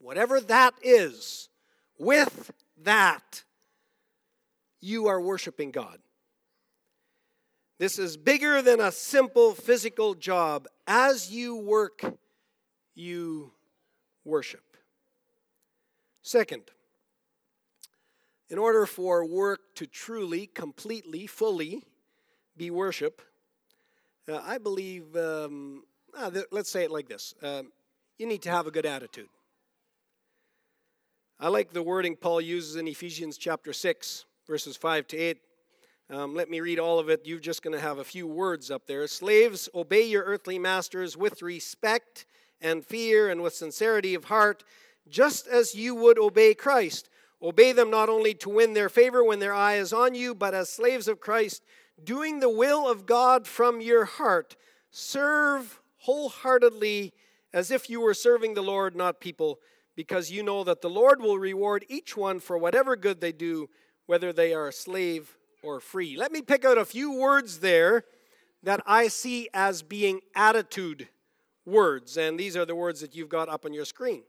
whatever 0.00 0.40
that 0.40 0.74
is, 0.82 1.48
with 1.96 2.50
that, 2.82 3.44
you 4.80 5.06
are 5.06 5.20
worshiping 5.20 5.70
God. 5.70 6.00
This 7.78 8.00
is 8.00 8.16
bigger 8.16 8.62
than 8.62 8.80
a 8.80 8.90
simple 8.90 9.54
physical 9.54 10.14
job. 10.14 10.66
As 10.88 11.30
you 11.30 11.54
work, 11.54 12.02
you 12.96 13.52
worship. 14.24 14.76
Second, 16.22 16.62
in 18.52 18.58
order 18.58 18.84
for 18.84 19.24
work 19.24 19.60
to 19.74 19.86
truly, 19.86 20.46
completely, 20.46 21.26
fully 21.26 21.82
be 22.54 22.70
worship, 22.70 23.22
uh, 24.28 24.42
I 24.44 24.58
believe, 24.58 25.16
um, 25.16 25.84
uh, 26.14 26.30
th- 26.30 26.44
let's 26.50 26.70
say 26.70 26.84
it 26.84 26.90
like 26.90 27.08
this 27.08 27.34
um, 27.42 27.72
you 28.18 28.26
need 28.26 28.42
to 28.42 28.50
have 28.50 28.66
a 28.66 28.70
good 28.70 28.84
attitude. 28.84 29.30
I 31.40 31.48
like 31.48 31.72
the 31.72 31.82
wording 31.82 32.14
Paul 32.14 32.42
uses 32.42 32.76
in 32.76 32.86
Ephesians 32.86 33.38
chapter 33.38 33.72
6, 33.72 34.26
verses 34.46 34.76
5 34.76 35.06
to 35.08 35.16
8. 35.16 35.38
Um, 36.10 36.34
let 36.34 36.50
me 36.50 36.60
read 36.60 36.78
all 36.78 36.98
of 36.98 37.08
it. 37.08 37.22
You're 37.24 37.40
just 37.40 37.62
going 37.62 37.74
to 37.74 37.80
have 37.80 37.98
a 37.98 38.04
few 38.04 38.26
words 38.26 38.70
up 38.70 38.86
there. 38.86 39.06
Slaves, 39.06 39.70
obey 39.74 40.02
your 40.02 40.24
earthly 40.24 40.58
masters 40.58 41.16
with 41.16 41.40
respect 41.40 42.26
and 42.60 42.84
fear 42.84 43.30
and 43.30 43.42
with 43.42 43.54
sincerity 43.54 44.14
of 44.14 44.24
heart, 44.24 44.62
just 45.08 45.46
as 45.46 45.74
you 45.74 45.94
would 45.94 46.18
obey 46.18 46.52
Christ 46.52 47.08
Obey 47.42 47.72
them 47.72 47.90
not 47.90 48.08
only 48.08 48.34
to 48.34 48.48
win 48.48 48.72
their 48.72 48.88
favor 48.88 49.24
when 49.24 49.40
their 49.40 49.54
eye 49.54 49.74
is 49.74 49.92
on 49.92 50.14
you, 50.14 50.34
but 50.34 50.54
as 50.54 50.70
slaves 50.70 51.08
of 51.08 51.20
Christ, 51.20 51.62
doing 52.02 52.38
the 52.38 52.48
will 52.48 52.88
of 52.88 53.04
God 53.04 53.46
from 53.46 53.80
your 53.80 54.04
heart. 54.04 54.56
Serve 54.90 55.80
wholeheartedly 55.98 57.12
as 57.52 57.70
if 57.70 57.90
you 57.90 58.00
were 58.00 58.14
serving 58.14 58.54
the 58.54 58.62
Lord, 58.62 58.94
not 58.94 59.20
people, 59.20 59.58
because 59.96 60.30
you 60.30 60.42
know 60.42 60.64
that 60.64 60.80
the 60.82 60.90
Lord 60.90 61.20
will 61.20 61.38
reward 61.38 61.84
each 61.88 62.16
one 62.16 62.38
for 62.38 62.56
whatever 62.56 62.96
good 62.96 63.20
they 63.20 63.32
do, 63.32 63.68
whether 64.06 64.32
they 64.32 64.54
are 64.54 64.68
a 64.68 64.72
slave 64.72 65.36
or 65.62 65.80
free. 65.80 66.16
Let 66.16 66.32
me 66.32 66.42
pick 66.42 66.64
out 66.64 66.78
a 66.78 66.84
few 66.84 67.12
words 67.12 67.58
there 67.58 68.04
that 68.62 68.80
I 68.86 69.08
see 69.08 69.48
as 69.52 69.82
being 69.82 70.20
attitude 70.34 71.08
words, 71.66 72.16
and 72.16 72.38
these 72.38 72.56
are 72.56 72.64
the 72.64 72.74
words 72.74 73.00
that 73.00 73.14
you've 73.14 73.28
got 73.28 73.48
up 73.48 73.64
on 73.64 73.72
your 73.72 73.84
screen 73.84 74.22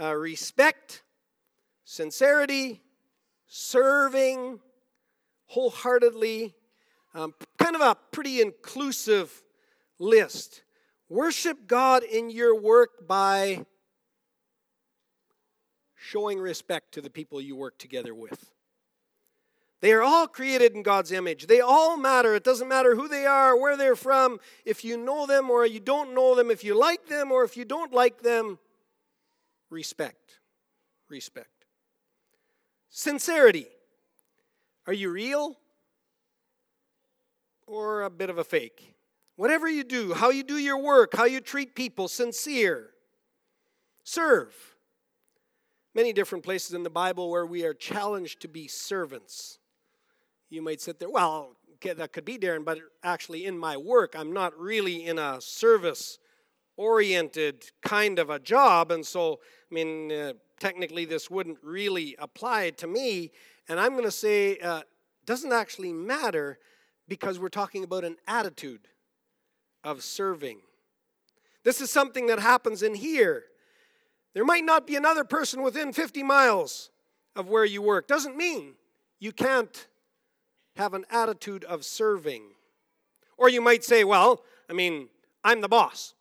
uh, 0.00 0.14
respect 0.14 1.02
sincerity, 1.86 2.82
serving 3.46 4.60
wholeheartedly, 5.46 6.54
um, 7.14 7.32
kind 7.56 7.74
of 7.74 7.80
a 7.80 7.96
pretty 8.10 8.42
inclusive 8.42 9.42
list. 9.98 10.62
Worship 11.08 11.66
God 11.66 12.02
in 12.02 12.28
your 12.28 12.60
work 12.60 13.06
by 13.06 13.64
showing 15.94 16.38
respect 16.38 16.92
to 16.92 17.00
the 17.00 17.08
people 17.08 17.40
you 17.40 17.56
work 17.56 17.78
together 17.78 18.14
with. 18.14 18.50
They 19.80 19.92
are 19.92 20.02
all 20.02 20.26
created 20.26 20.74
in 20.74 20.82
God's 20.82 21.12
image. 21.12 21.46
They 21.46 21.60
all 21.60 21.96
matter. 21.96 22.34
It 22.34 22.42
doesn't 22.42 22.68
matter 22.68 22.96
who 22.96 23.06
they 23.06 23.26
are, 23.26 23.56
where 23.56 23.76
they're 23.76 23.94
from, 23.94 24.40
if 24.64 24.84
you 24.84 24.96
know 24.96 25.26
them 25.26 25.50
or 25.50 25.64
you 25.64 25.80
don't 25.80 26.14
know 26.14 26.34
them, 26.34 26.50
if 26.50 26.64
you 26.64 26.76
like 26.76 27.06
them 27.06 27.30
or 27.30 27.44
if 27.44 27.56
you 27.56 27.64
don't 27.64 27.92
like 27.92 28.22
them. 28.22 28.58
Respect. 29.70 30.40
Respect. 31.08 31.55
Sincerity. 32.98 33.66
Are 34.86 34.92
you 34.94 35.10
real 35.10 35.58
or 37.66 38.00
a 38.00 38.08
bit 38.08 38.30
of 38.30 38.38
a 38.38 38.42
fake? 38.42 38.94
Whatever 39.36 39.68
you 39.68 39.84
do, 39.84 40.14
how 40.14 40.30
you 40.30 40.42
do 40.42 40.56
your 40.56 40.78
work, 40.78 41.14
how 41.14 41.26
you 41.26 41.42
treat 41.42 41.74
people, 41.74 42.08
sincere. 42.08 42.88
Serve. 44.02 44.54
Many 45.94 46.14
different 46.14 46.42
places 46.42 46.72
in 46.72 46.84
the 46.84 46.88
Bible 46.88 47.28
where 47.28 47.44
we 47.44 47.66
are 47.66 47.74
challenged 47.74 48.40
to 48.40 48.48
be 48.48 48.66
servants. 48.66 49.58
You 50.48 50.62
might 50.62 50.80
sit 50.80 50.98
there, 50.98 51.10
well, 51.10 51.54
that 51.82 52.14
could 52.14 52.24
be 52.24 52.38
Darren, 52.38 52.64
but 52.64 52.78
actually 53.02 53.44
in 53.44 53.58
my 53.58 53.76
work, 53.76 54.14
I'm 54.16 54.32
not 54.32 54.58
really 54.58 55.04
in 55.04 55.18
a 55.18 55.38
service 55.42 56.18
oriented 56.76 57.64
kind 57.82 58.18
of 58.18 58.30
a 58.30 58.38
job. 58.38 58.90
And 58.90 59.04
so, 59.04 59.40
I 59.70 59.74
mean, 59.74 60.12
uh, 60.12 60.32
technically, 60.60 61.04
this 61.04 61.30
wouldn't 61.30 61.58
really 61.62 62.16
apply 62.18 62.70
to 62.70 62.86
me. 62.86 63.32
And 63.68 63.80
I'm 63.80 63.92
going 63.92 64.04
to 64.04 64.10
say, 64.10 64.58
uh, 64.58 64.82
doesn't 65.24 65.52
actually 65.52 65.92
matter 65.92 66.58
because 67.08 67.38
we're 67.38 67.48
talking 67.48 67.84
about 67.84 68.04
an 68.04 68.16
attitude 68.26 68.88
of 69.84 70.02
serving. 70.02 70.60
This 71.64 71.80
is 71.80 71.90
something 71.90 72.26
that 72.26 72.38
happens 72.38 72.82
in 72.82 72.94
here. 72.94 73.44
There 74.34 74.44
might 74.44 74.64
not 74.64 74.86
be 74.86 74.96
another 74.96 75.24
person 75.24 75.62
within 75.62 75.92
50 75.92 76.22
miles 76.22 76.90
of 77.34 77.48
where 77.48 77.64
you 77.64 77.82
work. 77.82 78.06
Doesn't 78.06 78.36
mean 78.36 78.74
you 79.18 79.32
can't 79.32 79.86
have 80.76 80.94
an 80.94 81.04
attitude 81.10 81.64
of 81.64 81.84
serving. 81.84 82.42
Or 83.38 83.48
you 83.48 83.60
might 83.60 83.84
say, 83.84 84.04
well, 84.04 84.42
I 84.68 84.72
mean, 84.72 85.08
I'm 85.42 85.60
the 85.60 85.68
boss. 85.68 86.14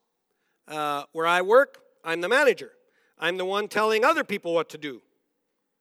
Uh, 0.68 1.04
where 1.12 1.28
I 1.28 1.42
work, 1.42 1.80
I'm 2.04 2.22
the 2.22 2.30
manager. 2.30 2.72
I'm 3.20 3.38
the 3.38 3.46
one 3.46 3.68
telling 3.68 4.04
other 4.04 4.24
people 4.24 4.54
what 4.54 4.70
to 4.70 4.78
do. 4.78 5.02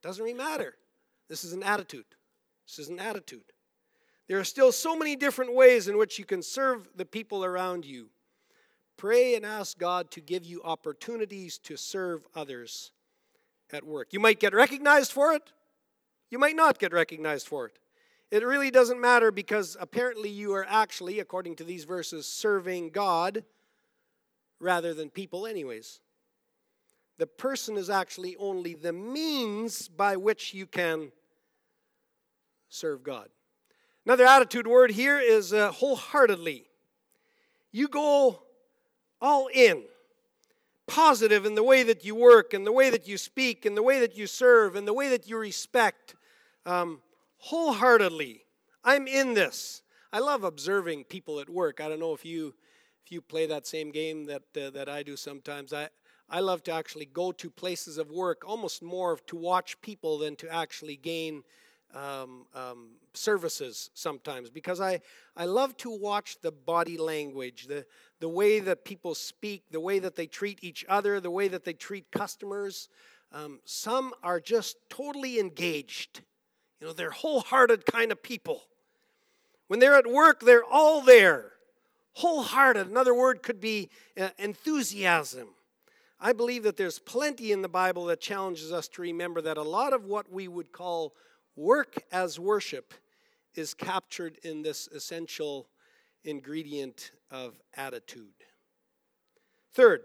Doesn't 0.03 0.23
really 0.23 0.37
matter. 0.37 0.75
This 1.29 1.44
is 1.44 1.53
an 1.53 1.62
attitude. 1.62 2.05
This 2.66 2.79
is 2.79 2.88
an 2.88 3.01
attitude. 3.01 3.44
There 4.29 4.38
are 4.38 4.44
still 4.44 4.73
so 4.73 4.97
many 4.97 5.16
different 5.16 5.55
ways 5.55 5.88
in 5.88 5.99
which 5.99 6.18
you 6.18 6.25
can 6.25 6.42
serve 6.42 6.88
the 6.97 7.05
people 7.05 7.44
around 7.44 7.85
you. 7.85 8.09
Pray 8.97 9.35
and 9.35 9.44
ask 9.44 9.79
God 9.79 10.11
to 10.12 10.20
give 10.20 10.44
you 10.44 10.62
opportunities 10.62 11.59
to 11.59 11.77
serve 11.77 12.27
others 12.35 12.92
at 13.73 13.85
work. 13.85 14.12
You 14.12 14.20
might 14.20 14.40
get 14.40 14.55
recognized 14.55 15.12
for 15.12 15.33
it, 15.33 15.53
you 16.31 16.38
might 16.38 16.57
not 16.57 16.79
get 16.79 16.92
recognized 16.92 17.47
for 17.47 17.66
it. 17.66 17.79
It 18.31 18.44
really 18.44 18.70
doesn't 18.70 19.01
matter 19.01 19.31
because 19.31 19.77
apparently 19.79 20.29
you 20.29 20.55
are 20.55 20.66
actually, 20.68 21.20
according 21.20 21.57
to 21.57 21.64
these 21.64 21.85
verses, 21.85 22.27
serving 22.27 22.90
God 22.90 23.44
rather 24.61 24.95
than 24.95 25.11
people, 25.11 25.47
anyways. 25.47 26.01
The 27.19 27.27
person 27.27 27.77
is 27.77 27.90
actually 27.90 28.37
only 28.37 28.75
the 28.75 28.93
means 28.93 29.88
by 29.88 30.17
which 30.17 30.53
you 30.53 30.67
can 30.67 31.12
serve 32.69 33.03
God. 33.05 33.29
Another 34.05 34.27
attitude 34.27 34.67
word 34.67 34.90
here 34.90 35.19
is 35.19 35.53
uh, 35.53 35.71
wholeheartedly. 35.71 36.67
You 37.73 37.88
go 37.88 38.43
all 39.21 39.49
in, 39.53 39.83
positive 40.87 41.47
in 41.47 41.55
the 41.55 41.62
way 41.62 41.83
that 41.85 42.05
you 42.05 42.14
work, 42.14 42.53
in 42.53 42.64
the 42.64 42.73
way 42.73 42.90
that 42.90 43.09
you 43.09 43.17
speak, 43.17 43.64
in 43.64 43.75
the 43.75 43.83
way 43.83 44.01
that 44.01 44.17
you 44.17 44.27
serve, 44.27 44.77
in 44.77 44.85
the 44.85 44.93
way 44.93 45.09
that 45.09 45.29
you 45.29 45.38
respect, 45.38 46.17
um, 46.67 47.01
wholeheartedly. 47.38 48.45
I'm 48.85 49.07
in 49.07 49.35
this. 49.35 49.83
I 50.12 50.19
love 50.19 50.45
observing 50.45 51.05
people 51.05 51.40
at 51.40 51.49
work. 51.49 51.81
I 51.81 51.88
don't 51.88 52.01
know 52.01 52.12
if 52.12 52.25
you 52.25 52.55
if 53.05 53.12
you 53.12 53.21
play 53.21 53.47
that 53.47 53.67
same 53.67 53.90
game 53.90 54.25
that 54.25 54.43
uh, 54.57 54.71
that 54.71 54.88
I 54.88 55.03
do 55.03 55.17
sometimes. 55.17 55.73
I 55.73 55.88
I 56.31 56.40
love 56.40 56.62
to 56.64 56.73
actually 56.73 57.07
go 57.07 57.33
to 57.33 57.51
places 57.51 57.99
of 57.99 58.11
work 58.11 58.43
almost 58.47 58.83
more 58.83 59.19
to 59.27 59.37
watch 59.37 59.81
people 59.83 60.19
than 60.19 60.37
to 60.37 60.49
actually 60.49 60.97
gain 60.97 61.43
um, 61.95 62.47
um, 62.55 62.88
services 63.12 63.90
sometimes 63.95 64.51
because 64.51 64.81
I, 64.81 65.01
I 65.37 65.45
love 65.45 65.77
to 65.79 65.90
watch 65.90 66.38
the 66.40 66.51
body 66.51 66.97
language, 66.97 67.67
the, 67.67 67.87
the 68.21 68.29
way 68.29 68.59
that 68.61 68.85
people 68.85 69.14
speak, 69.14 69.64
the 69.71 69.81
way 69.81 69.99
that 70.01 70.17
they 70.17 70.27
treat 70.27 70.59
each 70.62 70.85
other, 70.88 71.21
the 71.21 71.31
way 71.31 71.47
that 71.49 71.64
they 71.64 71.75
treat 71.75 72.11
customers. 72.11 72.88
Um, 73.31 73.61
some 73.64 74.12
are 74.23 74.40
just 74.40 74.77
totally 74.88 75.38
engaged. 75.38 76.23
You 76.81 76.88
know, 76.88 76.93
they're 76.93 77.11
wholehearted 77.11 77.87
kind 77.87 78.11
of 78.11 78.23
people. 78.23 78.62
When 79.69 79.79
they're 79.79 79.95
at 79.95 80.11
work, 80.11 80.40
they're 80.40 80.64
all 80.64 81.01
there. 81.01 81.54
Wholehearted. 82.14 82.88
Another 82.88 83.14
word 83.14 83.42
could 83.42 83.61
be 83.61 83.90
uh, 84.18 84.31
enthusiasm. 84.38 85.48
I 86.20 86.33
believe 86.33 86.62
that 86.62 86.77
there's 86.77 86.98
plenty 86.98 87.53
in 87.53 87.62
the 87.62 87.68
Bible 87.68 88.07
that 88.07 88.20
challenges 88.20 88.72
us 88.72 88.88
to 88.88 89.03
remember 89.03 89.40
that 89.42 89.57
a 89.57 89.62
lot 89.62 89.92
of 89.92 90.05
what 90.05 90.31
we 90.33 90.48
would 90.48 90.72
call 90.72 91.14
Work 91.57 92.03
as 92.11 92.38
worship 92.40 92.94
is 93.55 93.74
captured 93.74 94.38
in 94.42 94.62
this 94.62 94.88
essential 94.88 95.68
ingredient 96.24 97.12
of 97.31 97.55
attitude. 97.77 98.33
Third, 99.72 100.03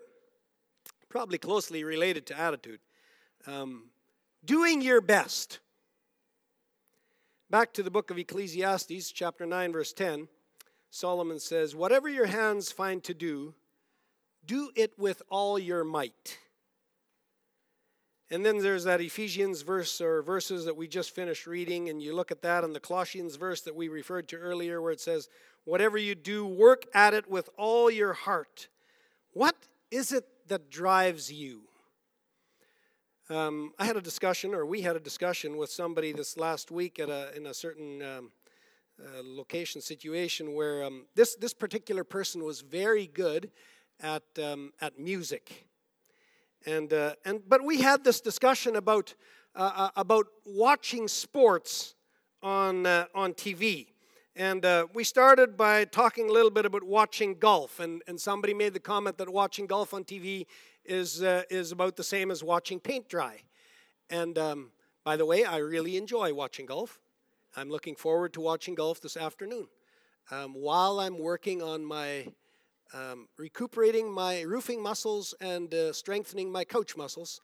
probably 1.10 1.39
closely 1.39 1.84
related 1.84 2.28
to 2.28 2.39
attitude, 2.39 2.80
um, 3.48 3.89
doing 4.45 4.82
your 4.82 5.02
best. 5.02 5.60
Back 7.50 7.74
to 7.74 7.82
the 7.82 7.89
book 7.89 8.12
of 8.12 8.19
Ecclesiastes, 8.19 9.12
chapter 9.12 9.48
9, 9.48 9.72
verse 9.72 9.91
10, 9.91 10.28
Solomon 10.89 11.39
says, 11.39 11.75
Whatever 11.75 12.10
your 12.10 12.28
hands 12.28 12.71
find 12.71 13.04
to 13.04 13.13
do, 13.13 13.54
do 14.45 14.71
it 14.75 14.97
with 14.97 15.21
all 15.30 15.60
your 15.60 15.84
might. 15.84 16.38
And 18.32 18.45
then 18.45 18.60
there's 18.60 18.84
that 18.84 19.02
Ephesians 19.02 19.63
verse 19.63 19.99
or 19.99 20.21
verses 20.21 20.65
that 20.65 20.78
we 20.78 20.88
just 20.88 21.15
finished 21.15 21.47
reading, 21.47 21.89
and 21.89 22.02
you 22.02 22.15
look 22.15 22.32
at 22.32 22.43
that, 22.43 22.63
and 22.63 22.75
the 22.75 22.80
Colossians 22.80 23.36
verse 23.38 23.62
that 23.62 23.75
we 23.75 23.88
referred 23.88 24.28
to 24.30 24.38
earlier, 24.38 24.82
where 24.82 24.91
it 24.91 25.02
says, 25.02 25.30
Whatever 25.65 25.97
you 25.97 26.15
do, 26.15 26.45
work 26.45 26.86
at 26.93 27.13
it 27.13 27.30
with 27.30 27.49
all 27.58 27.89
your 27.89 28.13
heart. 28.13 28.67
What 29.34 29.56
is 29.91 30.12
it 30.12 30.25
that 30.47 30.69
drives 30.69 31.32
you? 31.32 31.62
Um, 33.30 33.73
I 33.78 33.86
had 33.86 33.97
a 33.97 34.02
discussion, 34.02 34.56
or 34.56 34.65
we 34.65 34.82
had 34.82 34.95
a 34.95 34.99
discussion 34.99 35.58
with 35.58 35.69
somebody 35.69 36.12
this 36.12 36.38
last 36.38 36.71
week 36.71 36.99
at 36.99 37.10
a, 37.10 37.36
in 37.36 37.45
a 37.45 37.54
certain 37.54 38.02
um, 38.02 38.32
uh, 39.02 39.22
location 39.24 39.82
situation 39.82 40.54
where 40.54 40.84
um, 40.84 41.06
this, 41.16 41.36
this 41.36 41.54
particular 41.54 42.04
person 42.04 42.44
was 42.44 42.62
very 42.62 43.08
good 43.08 43.50
at, 44.02 44.24
um, 44.42 44.74
at 44.82 45.00
music. 45.00 45.68
And, 46.66 46.92
uh, 46.92 47.14
and, 47.24 47.42
but 47.48 47.64
we 47.64 47.82
had 47.82 48.04
this 48.04 48.20
discussion 48.20 48.76
about, 48.76 49.16
uh, 49.56 49.72
uh 49.76 49.90
about 49.96 50.28
watching 50.46 51.08
sports 51.08 51.96
on, 52.44 52.86
uh, 52.86 53.06
on 53.16 53.34
TV. 53.34 53.88
And 54.36 54.66
we 54.94 55.04
started 55.04 55.58
by 55.58 55.86
talking 55.86 56.30
a 56.30 56.32
little 56.32 56.52
bit 56.52 56.66
about 56.66 56.84
watching 56.84 57.36
golf. 57.36 57.80
And, 57.80 58.02
and 58.08 58.20
somebody 58.20 58.54
made 58.54 58.74
the 58.74 58.80
comment 58.80 59.18
that 59.18 59.30
watching 59.30 59.66
golf 59.66 59.94
on 59.94 60.04
TV 60.06 60.46
is, 60.86 61.22
is 61.22 61.72
about 61.72 61.98
the 61.98 62.04
same 62.04 62.32
as 62.32 62.42
watching 62.42 62.80
paint 62.80 63.10
dry. 63.10 63.42
And 64.10 64.38
um, 64.38 64.72
by 65.04 65.18
the 65.18 65.26
way, 65.26 65.44
I 65.44 65.58
really 65.58 65.98
enjoy 65.98 66.34
watching 66.34 66.66
golf. 66.66 67.00
I'm 67.60 67.69
looking 67.69 67.95
forward 67.95 68.32
to 68.34 68.41
watching 68.41 68.74
golf 68.74 69.02
this 69.02 69.17
afternoon. 69.17 69.67
Um, 70.32 70.54
while 70.54 71.02
I'm 71.02 71.19
working 71.19 71.62
on 71.62 71.84
my 71.84 72.28
um, 72.93 73.28
recuperating 73.38 74.10
my 74.10 74.41
roofing 74.43 74.82
muscles 74.82 75.36
and 75.41 75.74
uh, 75.74 75.91
strengthening 75.91 76.50
my 76.50 76.63
couch 76.63 76.95
muscles. 76.95 77.41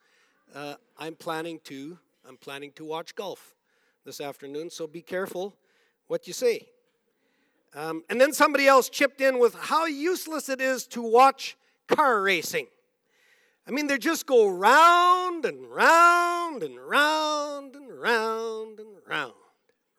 Uh, 0.53 0.75
I'm 0.97 1.15
planning 1.15 1.59
to 1.65 1.99
I'm 2.25 2.37
planning 2.37 2.71
to 2.75 2.85
watch 2.85 3.13
golf 3.13 3.55
this 4.05 4.21
afternoon. 4.21 4.69
So 4.69 4.87
be 4.87 5.01
careful 5.01 5.53
what 6.07 6.27
you 6.27 6.33
say. 6.33 6.65
Um, 7.75 8.03
and 8.09 8.19
then 8.21 8.31
somebody 8.31 8.67
else 8.67 8.87
chipped 8.87 9.19
in 9.19 9.37
with 9.37 9.53
how 9.55 9.85
useless 9.85 10.47
it 10.47 10.61
is 10.61 10.87
to 10.87 11.01
watch 11.01 11.57
car 11.89 12.21
racing. 12.21 12.67
I 13.67 13.71
mean, 13.71 13.87
they 13.87 13.97
just 13.97 14.25
go 14.25 14.47
round 14.47 15.43
and 15.43 15.69
round 15.69 16.63
and 16.63 16.79
round 16.79 17.75
and 17.75 17.99
round 17.99 18.79
and 18.79 18.87
round, 19.05 19.33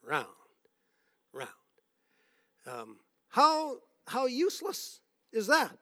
round, 0.07 0.27
round. 1.33 1.51
Um, 2.67 2.97
how 3.29 3.79
how 4.07 4.27
useless 4.27 5.01
is 5.33 5.47
that? 5.49 5.77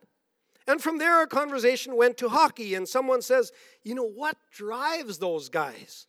And 0.67 0.83
from 0.83 0.99
there, 0.99 1.13
our 1.15 1.27
conversation 1.27 1.97
went 1.97 2.17
to 2.19 2.29
hockey, 2.29 2.75
and 2.75 2.89
someone 2.89 3.23
says, 3.23 3.53
You 3.83 3.95
know, 3.95 4.09
what 4.09 4.37
drives 4.51 5.19
those 5.19 5.49
guys? 5.49 6.07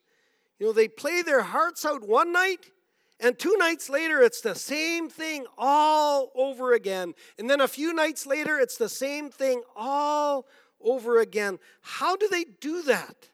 You 0.60 0.68
know, 0.68 0.74
they 0.74 0.88
play 0.88 1.22
their 1.22 1.42
hearts 1.42 1.86
out 1.86 2.08
one 2.08 2.32
night, 2.32 2.72
and 3.20 3.38
two 3.38 3.56
nights 3.58 3.90
later, 3.90 4.22
it's 4.22 4.42
the 4.42 4.56
same 4.56 5.10
thing 5.10 5.46
all 5.58 6.32
over 6.36 6.74
again. 6.74 7.14
And 7.38 7.50
then 7.50 7.60
a 7.60 7.68
few 7.68 7.94
nights 7.94 8.26
later, 8.26 8.58
it's 8.58 8.78
the 8.78 8.90
same 8.90 9.30
thing 9.30 9.62
all 9.76 10.48
over 10.82 11.20
again. 11.20 11.60
How 11.82 12.16
do 12.16 12.28
they 12.30 12.46
do 12.62 12.82
that? 12.84 13.30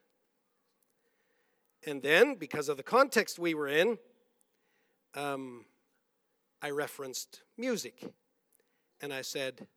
And 1.86 2.02
then, 2.02 2.36
because 2.36 2.70
of 2.70 2.78
the 2.78 2.84
context 2.84 3.40
we 3.40 3.54
were 3.54 3.68
in, 3.68 3.98
um, 5.16 5.66
I 6.62 6.70
referenced 6.70 7.42
music. 7.58 8.04
And 9.02 9.12
I 9.12 9.22
said, 9.22 9.68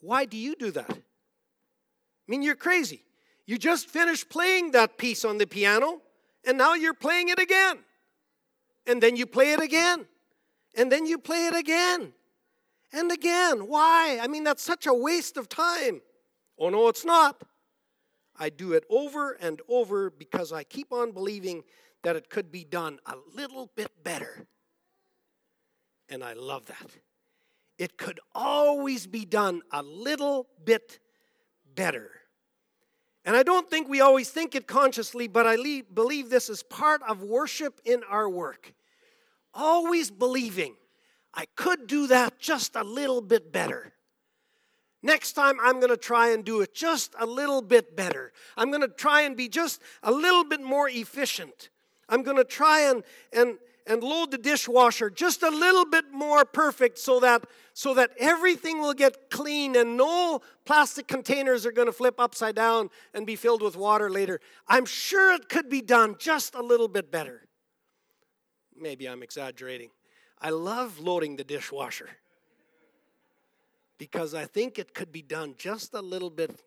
why 0.00 0.24
do 0.24 0.36
you 0.36 0.56
do 0.56 0.70
that? 0.70 0.90
I 0.90 2.26
mean, 2.26 2.42
you're 2.42 2.54
crazy. 2.56 3.04
You 3.46 3.58
just 3.58 3.88
finished 3.88 4.30
playing 4.30 4.70
that 4.70 4.96
piece 4.96 5.24
on 5.24 5.38
the 5.38 5.46
piano, 5.46 6.00
and 6.46 6.56
now 6.56 6.74
you're 6.74 6.94
playing 6.94 7.28
it 7.28 7.38
again. 7.38 7.80
And 8.86 9.02
then 9.02 9.16
you 9.16 9.26
play 9.26 9.52
it 9.52 9.60
again. 9.60 10.06
And 10.76 10.90
then 10.90 11.04
you 11.04 11.18
play 11.18 11.46
it 11.46 11.54
again. 11.54 12.12
And 12.92 13.12
again. 13.12 13.66
Why? 13.66 14.18
I 14.22 14.26
mean, 14.26 14.44
that's 14.44 14.62
such 14.62 14.86
a 14.86 14.94
waste 14.94 15.36
of 15.36 15.48
time. 15.48 16.00
Oh, 16.58 16.70
no, 16.70 16.88
it's 16.88 17.04
not. 17.04 17.42
I 18.38 18.48
do 18.48 18.72
it 18.72 18.84
over 18.88 19.32
and 19.32 19.60
over 19.68 20.10
because 20.10 20.52
I 20.52 20.64
keep 20.64 20.92
on 20.92 21.12
believing 21.12 21.62
that 22.02 22.16
it 22.16 22.30
could 22.30 22.50
be 22.50 22.64
done 22.64 22.98
a 23.06 23.14
little 23.34 23.70
bit 23.74 23.90
better. 24.02 24.46
And 26.08 26.24
I 26.24 26.32
love 26.32 26.66
that. 26.66 26.90
It 27.78 27.96
could 27.96 28.20
always 28.34 29.06
be 29.06 29.24
done 29.24 29.62
a 29.72 29.82
little 29.82 30.46
bit 30.64 30.98
better. 31.74 32.10
And 33.24 33.36
I 33.36 33.42
don't 33.42 33.68
think 33.68 33.88
we 33.88 34.00
always 34.00 34.30
think 34.30 34.54
it 34.54 34.66
consciously, 34.66 35.28
but 35.28 35.46
I 35.46 35.82
believe 35.94 36.30
this 36.30 36.48
is 36.48 36.62
part 36.62 37.02
of 37.08 37.22
worship 37.22 37.80
in 37.84 38.02
our 38.08 38.28
work. 38.28 38.72
Always 39.54 40.10
believing 40.10 40.74
I 41.34 41.46
could 41.54 41.86
do 41.86 42.06
that 42.08 42.38
just 42.38 42.76
a 42.76 42.82
little 42.82 43.20
bit 43.20 43.52
better. 43.52 43.92
Next 45.02 45.32
time, 45.32 45.56
I'm 45.62 45.80
going 45.80 45.90
to 45.90 45.96
try 45.96 46.30
and 46.30 46.44
do 46.44 46.60
it 46.60 46.74
just 46.74 47.14
a 47.18 47.24
little 47.24 47.62
bit 47.62 47.96
better. 47.96 48.32
I'm 48.56 48.70
going 48.70 48.82
to 48.82 48.88
try 48.88 49.22
and 49.22 49.36
be 49.36 49.48
just 49.48 49.80
a 50.02 50.12
little 50.12 50.44
bit 50.44 50.60
more 50.60 50.88
efficient. 50.88 51.70
I'm 52.10 52.22
going 52.22 52.36
to 52.36 52.44
try 52.44 52.90
and, 52.90 53.02
and, 53.32 53.56
and 53.86 54.02
load 54.02 54.32
the 54.32 54.38
dishwasher 54.38 55.08
just 55.08 55.42
a 55.42 55.48
little 55.48 55.86
bit 55.86 56.12
more 56.12 56.44
perfect 56.44 56.98
so 56.98 57.20
that, 57.20 57.44
so 57.72 57.94
that 57.94 58.10
everything 58.18 58.80
will 58.80 58.92
get 58.92 59.30
clean 59.30 59.76
and 59.76 59.96
no 59.96 60.42
plastic 60.66 61.08
containers 61.08 61.64
are 61.64 61.72
going 61.72 61.86
to 61.86 61.92
flip 61.92 62.20
upside 62.20 62.56
down 62.56 62.90
and 63.14 63.26
be 63.26 63.36
filled 63.36 63.62
with 63.62 63.76
water 63.76 64.10
later. 64.10 64.40
I'm 64.68 64.84
sure 64.84 65.32
it 65.32 65.48
could 65.48 65.70
be 65.70 65.80
done 65.80 66.16
just 66.18 66.54
a 66.54 66.62
little 66.62 66.88
bit 66.88 67.10
better. 67.10 67.46
Maybe 68.78 69.08
I'm 69.08 69.22
exaggerating. 69.22 69.90
I 70.40 70.50
love 70.50 70.98
loading 70.98 71.36
the 71.36 71.44
dishwasher 71.44 72.08
because 73.98 74.34
I 74.34 74.46
think 74.46 74.78
it 74.78 74.94
could 74.94 75.12
be 75.12 75.22
done 75.22 75.54
just 75.58 75.94
a 75.94 76.00
little 76.00 76.30
bit. 76.30 76.58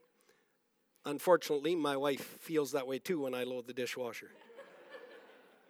Unfortunately, 1.06 1.76
my 1.76 1.98
wife 1.98 2.38
feels 2.40 2.72
that 2.74 2.88
way 2.88 3.00
too 3.00 3.22
when 3.22 3.34
I 3.34 3.44
load 3.44 3.68
the 3.68 3.74
dishwasher. 3.74 4.30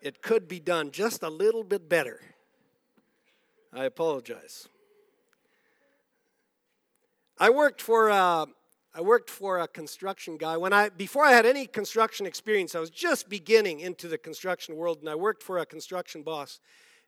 It 0.03 0.21
could 0.21 0.47
be 0.47 0.59
done 0.59 0.91
just 0.91 1.23
a 1.23 1.29
little 1.29 1.63
bit 1.63 1.87
better. 1.87 2.19
I 3.71 3.85
apologize. 3.85 4.67
I 7.39 7.49
worked 7.49 7.81
for 7.81 8.09
a, 8.09 8.45
I 8.93 9.01
worked 9.01 9.29
for 9.29 9.59
a 9.59 9.67
construction 9.67 10.37
guy 10.37 10.57
when 10.57 10.73
I 10.73 10.89
before 10.89 11.25
I 11.25 11.31
had 11.31 11.45
any 11.45 11.65
construction 11.65 12.25
experience. 12.25 12.75
I 12.75 12.79
was 12.79 12.91
just 12.91 13.29
beginning 13.29 13.79
into 13.79 14.07
the 14.07 14.17
construction 14.17 14.75
world, 14.75 14.99
and 14.99 15.09
I 15.09 15.15
worked 15.15 15.41
for 15.41 15.57
a 15.57 15.65
construction 15.65 16.21
boss, 16.21 16.59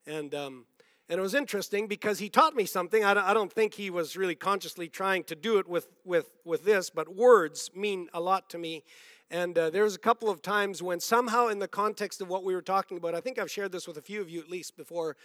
and 0.07 0.33
um, 0.33 0.65
and 1.07 1.19
it 1.19 1.21
was 1.21 1.35
interesting 1.35 1.87
because 1.87 2.17
he 2.17 2.29
taught 2.29 2.55
me 2.55 2.65
something. 2.65 3.05
I 3.05 3.33
don't 3.33 3.53
think 3.53 3.75
he 3.75 3.91
was 3.91 4.17
really 4.17 4.33
consciously 4.33 4.87
trying 4.87 5.23
to 5.25 5.35
do 5.35 5.59
it 5.59 5.67
with, 5.67 5.87
with, 6.03 6.31
with 6.43 6.65
this, 6.65 6.89
but 6.89 7.15
words 7.15 7.69
mean 7.75 8.09
a 8.11 8.19
lot 8.19 8.49
to 8.49 8.57
me. 8.57 8.83
And 9.31 9.57
uh, 9.57 9.69
there 9.69 9.83
was 9.83 9.95
a 9.95 9.99
couple 9.99 10.29
of 10.29 10.41
times 10.41 10.83
when 10.83 10.99
somehow, 10.99 11.47
in 11.47 11.59
the 11.59 11.67
context 11.67 12.21
of 12.21 12.29
what 12.29 12.43
we 12.43 12.53
were 12.53 12.61
talking 12.61 12.97
about, 12.97 13.15
I 13.15 13.21
think 13.21 13.39
I've 13.39 13.51
shared 13.51 13.71
this 13.71 13.87
with 13.87 13.97
a 13.97 14.01
few 14.01 14.21
of 14.21 14.29
you 14.29 14.39
at 14.39 14.49
least 14.49 14.77
before, 14.77 15.17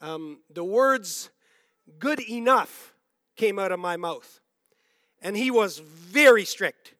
um, 0.00 0.40
the 0.48 0.64
words 0.64 1.30
good 1.98 2.20
enough 2.20 2.94
came 3.36 3.58
out 3.58 3.72
of 3.72 3.80
my 3.80 3.96
mouth. 3.96 4.40
And 5.20 5.36
he 5.36 5.50
was 5.50 5.78
very 5.78 6.44
strict 6.44 6.94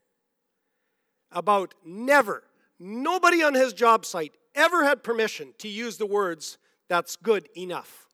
about 1.31 1.75
never, 1.85 2.43
nobody 2.81 3.43
on 3.43 3.55
his 3.55 3.73
job 3.73 4.05
site 4.05 4.33
ever 4.55 4.85
had 4.85 5.05
permission 5.05 5.55
to 5.59 5.69
use 5.69 5.99
the 5.99 6.07
words 6.07 6.59
that's 6.89 7.17
good 7.17 7.49
enough. 7.57 8.09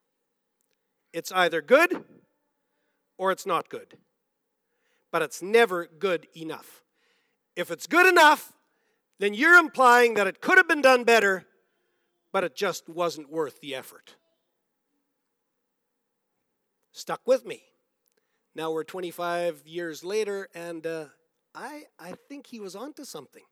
It's 1.13 1.33
either 1.33 1.63
good 1.63 2.05
or 3.17 3.33
it's 3.33 3.47
not 3.47 3.71
good. 3.71 3.97
But 5.11 5.23
it's 5.23 5.41
never 5.41 5.87
good 5.87 6.27
enough. 6.37 6.84
If 7.57 7.71
it's 7.71 7.87
good 7.87 8.07
enough, 8.07 8.53
then 9.19 9.35
you're 9.35 9.57
implying 9.57 10.15
that 10.15 10.27
it 10.27 10.41
could 10.41 10.59
have 10.59 10.69
been 10.69 10.83
done 10.83 11.05
better, 11.05 11.47
but 12.33 12.45
it 12.45 12.57
just 12.57 12.89
wasn't 12.89 13.31
worth 13.31 13.61
the 13.61 13.75
effort. 13.75 14.17
Stuck 16.93 17.21
with 17.27 17.47
me. 17.47 17.63
Now 18.55 18.71
we're 18.71 18.85
25 18.85 19.63
years 19.67 20.05
later, 20.05 20.49
and 20.55 20.87
uh, 20.87 21.07
I, 21.55 21.85
I 21.99 22.15
think 22.29 22.47
he 22.47 22.61
was 22.61 22.77
onto 22.77 23.05
something. 23.05 23.43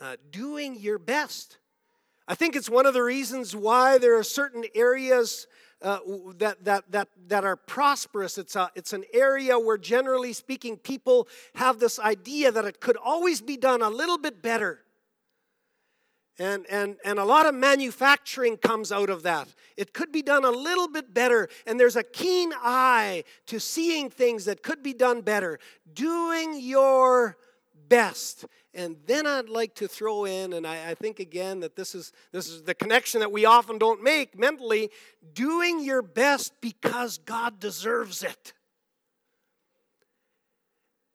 Uh, 0.00 0.16
doing 0.30 0.76
your 0.76 0.98
best. 0.98 1.58
I 2.26 2.34
think 2.34 2.54
it's 2.54 2.70
one 2.70 2.86
of 2.86 2.94
the 2.94 3.02
reasons 3.02 3.56
why 3.56 3.98
there 3.98 4.16
are 4.16 4.24
certain 4.24 4.64
areas 4.74 5.46
uh, 5.82 5.98
that, 6.36 6.64
that, 6.64 6.90
that, 6.90 7.08
that 7.28 7.44
are 7.44 7.56
prosperous. 7.56 8.38
It's, 8.38 8.56
a, 8.56 8.70
it's 8.74 8.92
an 8.92 9.04
area 9.12 9.58
where, 9.58 9.78
generally 9.78 10.32
speaking, 10.32 10.76
people 10.76 11.28
have 11.54 11.78
this 11.78 11.98
idea 11.98 12.50
that 12.52 12.64
it 12.64 12.80
could 12.80 12.96
always 12.96 13.40
be 13.40 13.56
done 13.56 13.82
a 13.82 13.90
little 13.90 14.18
bit 14.18 14.42
better. 14.42 14.80
And, 16.40 16.66
and, 16.70 16.96
and 17.04 17.18
a 17.18 17.24
lot 17.24 17.46
of 17.46 17.54
manufacturing 17.54 18.58
comes 18.58 18.92
out 18.92 19.10
of 19.10 19.24
that. 19.24 19.48
It 19.76 19.92
could 19.92 20.12
be 20.12 20.22
done 20.22 20.44
a 20.44 20.50
little 20.50 20.88
bit 20.88 21.12
better, 21.12 21.48
and 21.66 21.80
there's 21.80 21.96
a 21.96 22.04
keen 22.04 22.52
eye 22.56 23.24
to 23.46 23.58
seeing 23.58 24.08
things 24.08 24.44
that 24.44 24.62
could 24.62 24.82
be 24.82 24.94
done 24.94 25.20
better. 25.20 25.58
Doing 25.92 26.60
your 26.60 27.36
best. 27.88 28.44
And 28.74 28.96
then 29.06 29.26
I'd 29.26 29.48
like 29.48 29.74
to 29.76 29.88
throw 29.88 30.24
in, 30.24 30.52
and 30.52 30.66
I, 30.66 30.90
I, 30.90 30.94
think 30.94 31.20
again 31.20 31.60
that 31.60 31.74
this 31.74 31.94
is 31.94 32.12
this 32.32 32.48
is 32.48 32.62
the 32.62 32.74
connection 32.74 33.20
that 33.20 33.32
we 33.32 33.44
often 33.44 33.78
don't 33.78 34.02
make 34.02 34.38
mentally, 34.38 34.90
doing 35.32 35.82
your 35.82 36.02
best 36.02 36.52
because 36.60 37.18
God 37.18 37.58
deserves 37.58 38.22
it. 38.22 38.52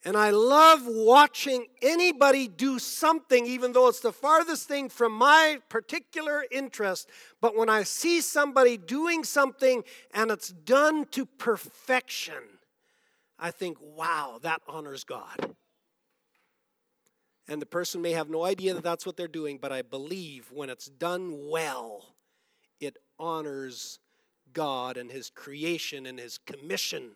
And 0.06 0.18
I 0.18 0.32
love 0.32 0.82
watching 0.86 1.68
anybody 1.82 2.50
do 2.50 2.78
something, 2.78 3.46
even 3.46 3.72
though 3.72 3.88
it's 3.88 4.02
the 4.02 4.12
farthest 4.12 4.68
thing 4.68 4.90
from 4.90 5.14
my 5.14 5.60
particular 5.70 6.44
interest. 6.52 7.10
But 7.40 7.56
when 7.56 7.70
I 7.70 7.84
see 7.84 8.20
somebody 8.20 8.76
doing 8.76 9.24
something 9.24 9.84
and 10.14 10.30
it's 10.30 10.50
done 10.50 11.06
to 11.12 11.26
perfection, 11.26 12.44
I 13.40 13.52
think, 13.52 13.78
wow, 13.82 14.40
that 14.42 14.62
honors 14.68 15.06
God. 15.06 15.56
And 17.48 17.62
the 17.62 17.66
person 17.66 18.02
may 18.02 18.12
have 18.12 18.30
no 18.30 18.46
idea 18.46 18.74
that 18.74 18.84
that's 18.84 19.06
what 19.06 19.18
they're 19.18 19.28
doing, 19.28 19.58
but 19.58 19.72
I 19.72 19.82
believe 19.82 20.50
when 20.52 20.70
it's 20.70 20.88
done 20.88 21.50
well, 21.50 22.16
it 22.80 22.98
honors 23.20 24.00
God 24.54 24.98
and 24.98 25.12
His 25.12 25.30
creation 25.30 26.06
and 26.06 26.20
His 26.20 26.38
commission 26.38 27.12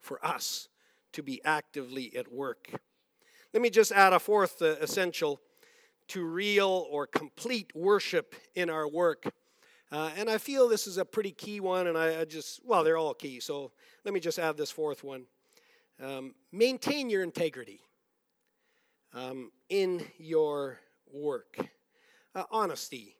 for 0.00 0.24
us 0.24 0.68
to 1.12 1.22
be 1.22 1.42
actively 1.44 2.14
at 2.16 2.32
work. 2.32 2.70
Let 3.52 3.62
me 3.62 3.68
just 3.68 3.92
add 3.92 4.14
a 4.14 4.18
fourth 4.18 4.62
uh, 4.62 4.76
essential 4.80 5.40
to 6.08 6.24
real 6.24 6.86
or 6.90 7.06
complete 7.06 7.70
worship 7.74 8.34
in 8.54 8.70
our 8.70 8.88
work. 8.88 9.26
Uh, 9.90 10.10
and 10.16 10.30
I 10.30 10.38
feel 10.38 10.68
this 10.68 10.86
is 10.86 10.96
a 10.96 11.04
pretty 11.04 11.32
key 11.32 11.60
one, 11.60 11.86
and 11.86 11.98
I, 11.98 12.20
I, 12.20 12.24
just, 12.24 12.60
well, 12.64 12.82
they're 12.82 12.96
all 12.96 13.12
key. 13.12 13.40
So 13.40 13.72
let 14.04 14.14
me 14.14 14.20
just 14.20 14.38
add 14.38 14.56
this 14.56 14.70
fourth 14.70 15.04
one. 15.04 15.24
Um, 16.02 16.34
maintain 16.50 17.10
your 17.10 17.22
integrity 17.22 17.82
um, 19.14 19.50
in 19.68 20.04
your 20.18 20.78
work. 21.12 21.58
Uh, 22.34 22.44
honesty. 22.50 23.16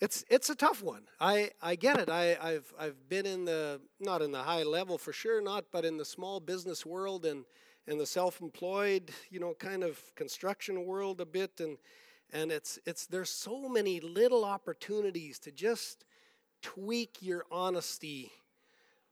It's, 0.00 0.24
it's 0.28 0.50
a 0.50 0.54
tough 0.54 0.82
one. 0.82 1.02
I, 1.20 1.50
I 1.62 1.76
get 1.76 1.98
it. 1.98 2.08
I, 2.08 2.36
I've, 2.42 2.72
I've 2.78 3.08
been 3.08 3.26
in 3.26 3.44
the, 3.44 3.80
not 4.00 4.22
in 4.22 4.32
the 4.32 4.42
high 4.42 4.64
level 4.64 4.98
for 4.98 5.12
sure, 5.12 5.40
not, 5.40 5.66
but 5.70 5.84
in 5.84 5.96
the 5.96 6.04
small 6.04 6.40
business 6.40 6.84
world 6.84 7.24
and, 7.24 7.44
and 7.86 8.00
the 8.00 8.06
self 8.06 8.40
employed, 8.40 9.12
you 9.30 9.38
know, 9.38 9.54
kind 9.54 9.84
of 9.84 9.98
construction 10.16 10.84
world 10.84 11.20
a 11.20 11.26
bit. 11.26 11.60
And, 11.60 11.78
and 12.32 12.50
it's, 12.50 12.78
it's, 12.84 13.06
there's 13.06 13.30
so 13.30 13.68
many 13.68 14.00
little 14.00 14.44
opportunities 14.44 15.38
to 15.40 15.52
just 15.52 16.04
tweak 16.60 17.18
your 17.20 17.44
honesty 17.50 18.32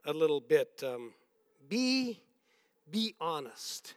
a 0.04 0.12
little 0.12 0.40
bit. 0.40 0.82
Um, 0.84 1.12
be, 1.68 2.20
be 2.90 3.14
honest 3.20 3.94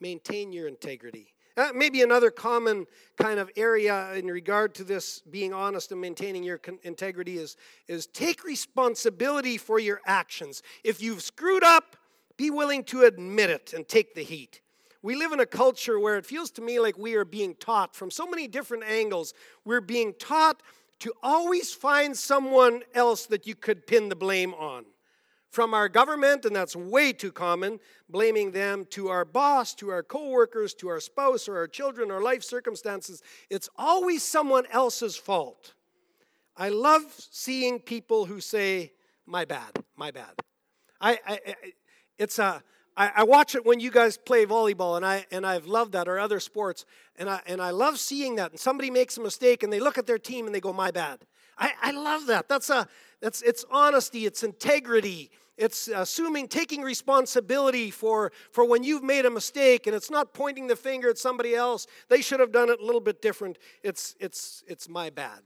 maintain 0.00 0.52
your 0.52 0.68
integrity. 0.68 1.34
Uh, 1.56 1.70
maybe 1.74 2.02
another 2.02 2.30
common 2.30 2.86
kind 3.16 3.40
of 3.40 3.50
area 3.56 4.12
in 4.14 4.28
regard 4.28 4.76
to 4.76 4.84
this 4.84 5.20
being 5.28 5.52
honest 5.52 5.90
and 5.90 6.00
maintaining 6.00 6.44
your 6.44 6.58
con- 6.58 6.78
integrity 6.84 7.36
is, 7.36 7.56
is 7.88 8.06
take 8.06 8.44
responsibility 8.44 9.58
for 9.58 9.80
your 9.80 10.00
actions. 10.06 10.62
If 10.84 11.02
you've 11.02 11.20
screwed 11.20 11.64
up, 11.64 11.96
be 12.36 12.50
willing 12.50 12.84
to 12.84 13.02
admit 13.02 13.50
it 13.50 13.72
and 13.74 13.88
take 13.88 14.14
the 14.14 14.22
heat. 14.22 14.60
We 15.02 15.16
live 15.16 15.32
in 15.32 15.40
a 15.40 15.46
culture 15.46 15.98
where 15.98 16.16
it 16.16 16.24
feels 16.26 16.52
to 16.52 16.62
me 16.62 16.78
like 16.78 16.96
we 16.96 17.16
are 17.16 17.24
being 17.24 17.56
taught 17.56 17.96
from 17.96 18.12
so 18.12 18.24
many 18.24 18.46
different 18.46 18.84
angles. 18.84 19.34
We're 19.64 19.80
being 19.80 20.14
taught 20.16 20.62
to 21.00 21.12
always 21.24 21.74
find 21.74 22.16
someone 22.16 22.82
else 22.94 23.26
that 23.26 23.48
you 23.48 23.56
could 23.56 23.86
pin 23.86 24.08
the 24.08 24.16
blame 24.16 24.54
on 24.54 24.84
from 25.58 25.74
our 25.74 25.88
government, 25.88 26.44
and 26.44 26.54
that's 26.54 26.76
way 26.76 27.12
too 27.12 27.32
common, 27.32 27.80
blaming 28.08 28.52
them 28.52 28.84
to 28.90 29.08
our 29.08 29.24
boss, 29.24 29.74
to 29.74 29.88
our 29.88 30.04
coworkers, 30.04 30.72
to 30.72 30.86
our 30.86 31.00
spouse, 31.00 31.48
or 31.48 31.56
our 31.56 31.66
children, 31.66 32.12
or 32.12 32.22
life 32.22 32.44
circumstances. 32.44 33.24
It's 33.50 33.68
always 33.76 34.22
someone 34.22 34.66
else's 34.70 35.16
fault. 35.16 35.74
I 36.56 36.68
love 36.68 37.02
seeing 37.32 37.80
people 37.80 38.26
who 38.26 38.40
say, 38.40 38.92
"My 39.26 39.44
bad, 39.44 39.84
my 39.96 40.12
bad." 40.12 40.30
I, 41.00 41.18
I, 41.26 41.40
I 41.44 41.54
it's 42.18 42.38
a 42.38 42.62
I, 42.96 43.24
watch 43.24 43.56
it 43.56 43.66
when 43.66 43.80
you 43.80 43.90
guys 43.90 44.16
play 44.16 44.46
volleyball, 44.46 44.96
and 44.96 45.04
I 45.04 45.26
and 45.32 45.44
I've 45.44 45.66
loved 45.66 45.90
that, 45.94 46.06
or 46.06 46.20
other 46.20 46.38
sports, 46.38 46.84
and 47.16 47.28
I 47.28 47.40
and 47.48 47.60
I 47.60 47.70
love 47.70 47.98
seeing 47.98 48.36
that. 48.36 48.52
And 48.52 48.60
somebody 48.60 48.92
makes 48.92 49.16
a 49.16 49.20
mistake, 49.20 49.64
and 49.64 49.72
they 49.72 49.80
look 49.80 49.98
at 49.98 50.06
their 50.06 50.20
team 50.20 50.46
and 50.46 50.54
they 50.54 50.60
go, 50.60 50.72
"My 50.72 50.92
bad." 50.92 51.18
I, 51.58 51.72
I 51.82 51.90
love 51.90 52.26
that. 52.26 52.48
That's 52.48 52.70
a 52.70 52.86
that's 53.20 53.42
it's 53.42 53.64
honesty, 53.70 54.26
it's 54.26 54.42
integrity, 54.44 55.30
it's 55.58 55.88
assuming 55.88 56.48
taking 56.48 56.82
responsibility 56.82 57.90
for 57.90 58.32
for 58.52 58.64
when 58.64 58.84
you've 58.84 59.02
made 59.02 59.26
a 59.26 59.30
mistake, 59.30 59.86
and 59.86 59.94
it's 59.94 60.10
not 60.10 60.32
pointing 60.32 60.68
the 60.68 60.76
finger 60.76 61.10
at 61.10 61.18
somebody 61.18 61.54
else. 61.54 61.86
They 62.08 62.22
should 62.22 62.40
have 62.40 62.52
done 62.52 62.70
it 62.70 62.80
a 62.80 62.84
little 62.84 63.00
bit 63.00 63.20
different. 63.20 63.58
It's 63.82 64.14
it's 64.20 64.64
it's 64.66 64.88
my 64.88 65.10
bad. 65.10 65.42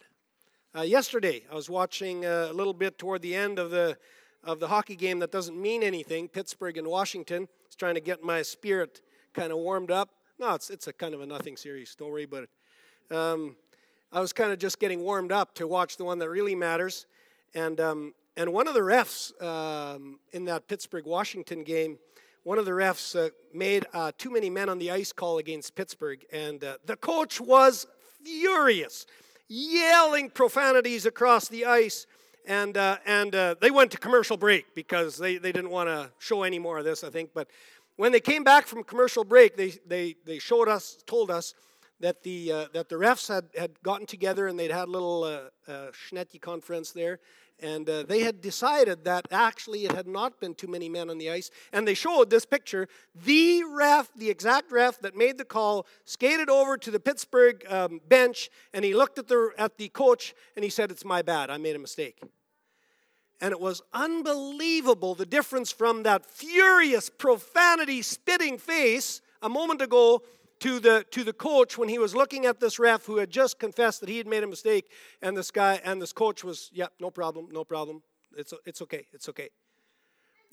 Uh, 0.77 0.83
yesterday, 0.83 1.45
I 1.51 1.55
was 1.55 1.69
watching 1.69 2.25
uh, 2.25 2.49
a 2.51 2.53
little 2.53 2.73
bit 2.73 2.99
toward 2.99 3.23
the 3.23 3.35
end 3.35 3.59
of 3.59 3.71
the 3.71 3.97
of 4.45 4.61
the 4.61 4.69
hockey 4.69 4.97
game 4.97 5.19
that 5.21 5.33
doesn't 5.33 5.61
mean 5.61 5.83
anything, 5.83 6.29
Pittsburgh 6.29 6.77
and 6.77 6.87
Washington. 6.87 7.49
It's 7.67 7.77
trying 7.77 7.95
to 7.95 8.01
get 8.01 8.23
my 8.23 8.43
spirit 8.43 9.01
kind 9.33 9.51
of 9.51 9.59
warmed 9.59 9.91
up. 9.91 10.11
No, 10.39 10.55
it's, 10.55 10.69
it's 10.71 10.89
a 10.89 10.93
kind 10.93 11.15
of 11.15 11.21
a 11.21 11.27
nothing 11.27 11.57
series. 11.57 11.97
About 11.99 12.45
it. 12.45 13.17
Um, 13.17 13.57
I 14.13 14.21
was 14.21 14.33
kind 14.33 14.53
of 14.53 14.59
just 14.59 14.79
getting 14.79 15.01
warmed 15.01 15.33
up 15.33 15.55
to 15.55 15.67
watch 15.67 15.97
the 15.97 16.05
one 16.05 16.19
that 16.19 16.29
really 16.29 16.55
matters. 16.55 17.07
And, 17.55 17.81
um, 17.81 18.15
and 18.37 18.53
one 18.53 18.67
of 18.67 18.75
the 18.75 18.81
refs 18.81 19.41
um, 19.43 20.19
in 20.33 20.45
that 20.47 20.69
Pittsburgh 20.69 21.07
Washington 21.07 21.65
game, 21.65 21.99
one 22.45 22.59
of 22.59 22.65
the 22.65 22.73
refs 22.73 23.15
uh, 23.15 23.31
made 23.55 23.87
uh, 23.93 24.13
too 24.17 24.31
many 24.31 24.51
men 24.51 24.69
on 24.69 24.79
the 24.79 24.91
ice 24.91 25.13
call 25.13 25.39
against 25.39 25.75
Pittsburgh. 25.75 26.25
And 26.33 26.65
uh, 26.65 26.79
the 26.87 26.97
coach 26.97 27.41
was 27.41 27.87
furious, 28.25 29.07
yelling 29.49 30.31
profanities 30.31 31.07
across 31.07 31.49
the 31.49 31.67
ice 31.67 32.07
and 32.47 32.77
uh, 32.77 32.97
and 33.07 33.35
uh, 33.35 33.55
they 33.61 33.71
went 33.71 33.91
to 33.93 33.99
commercial 33.99 34.37
break 34.37 34.75
because 34.75 35.17
they, 35.17 35.39
they 35.39 35.53
didn't 35.53 35.71
want 35.71 35.89
to 35.89 36.11
show 36.19 36.43
any 36.43 36.59
more 36.59 36.79
of 36.79 36.85
this, 36.85 37.05
I 37.05 37.11
think. 37.11 37.31
But 37.35 37.49
when 37.97 38.13
they 38.13 38.21
came 38.21 38.45
back 38.45 38.67
from 38.67 38.83
commercial 38.85 39.25
break, 39.25 39.57
they 39.57 39.75
they 39.87 40.17
they 40.25 40.39
showed 40.39 40.69
us, 40.69 40.99
told 41.07 41.31
us 41.31 41.55
that 42.01 42.23
the 42.23 42.53
uh, 42.53 42.67
that 42.73 42.89
the 42.89 42.97
refs 42.97 43.29
had 43.29 43.45
had 43.57 43.81
gotten 43.83 44.07
together 44.07 44.49
and 44.49 44.59
they'd 44.59 44.71
had 44.71 44.89
a 44.89 44.91
little 44.91 45.25
uh, 45.25 45.91
conference 46.41 46.91
there, 46.91 47.21
and 47.63 47.89
uh, 47.89 48.03
they 48.03 48.21
had 48.23 48.41
decided 48.41 49.05
that 49.05 49.27
actually 49.31 49.85
it 49.85 49.93
had 49.93 50.07
not 50.07 50.41
been 50.41 50.55
too 50.55 50.67
many 50.67 50.89
men 50.89 51.09
on 51.09 51.19
the 51.19 51.31
ice. 51.31 51.51
And 51.73 51.87
they 51.87 51.95
showed 51.95 52.29
this 52.29 52.45
picture. 52.45 52.89
The 53.15 53.63
ref, 53.65 54.11
the 54.17 54.29
exact 54.29 54.73
ref 54.73 54.99
that 55.01 55.17
made 55.17 55.39
the 55.39 55.45
call, 55.45 55.87
skated 56.05 56.51
over 56.51 56.77
to 56.77 56.91
the 56.91 57.01
Pittsburgh 57.01 57.65
um, 57.69 58.01
bench 58.09 58.51
and 58.73 58.85
he 58.85 58.95
looked 58.95 59.19
at 59.19 59.29
the, 59.29 59.51
at 59.57 59.79
the 59.79 59.89
coach 59.89 60.35
and 60.57 60.65
he 60.65 60.71
said, 60.71 60.91
It's 60.91 61.05
my 61.05 61.23
bad. 61.23 61.51
I 61.51 61.57
made 61.57 61.77
a 61.77 61.79
mistake. 61.79 62.21
And 63.41 63.53
it 63.53 63.61
was 63.61 63.83
unbelievable 63.93 65.15
the 65.15 65.27
difference 65.27 65.73
from 65.73 66.05
that 66.05 66.27
furious, 66.27 67.11
profanity 67.11 68.03
spitting 68.03 68.59
face 68.59 69.21
a 69.41 69.49
moment 69.49 69.83
ago 69.83 70.23
to 70.63 70.79
the 70.79 71.05
to 71.11 71.25
the 71.25 71.33
coach 71.33 71.77
when 71.77 71.89
he 71.89 71.99
was 71.99 72.15
looking 72.15 72.47
at 72.47 72.61
this 72.61 72.79
ref 72.79 73.05
who 73.05 73.17
had 73.17 73.31
just 73.31 73.59
confessed 73.59 73.99
that 73.99 74.09
he 74.09 74.19
had 74.19 74.29
made 74.29 74.45
a 74.45 74.47
mistake 74.47 74.89
and 75.21 75.37
this 75.37 75.51
guy 75.51 75.81
and 75.83 76.01
this 76.01 76.13
coach 76.13 76.45
was 76.45 76.71
yeah 76.73 76.87
no 77.01 77.11
problem 77.11 77.49
no 77.51 77.65
problem. 77.65 78.01
It's 78.37 78.55
it's 78.65 78.81
okay 78.83 79.05
it's 79.13 79.29
okay. 79.29 79.49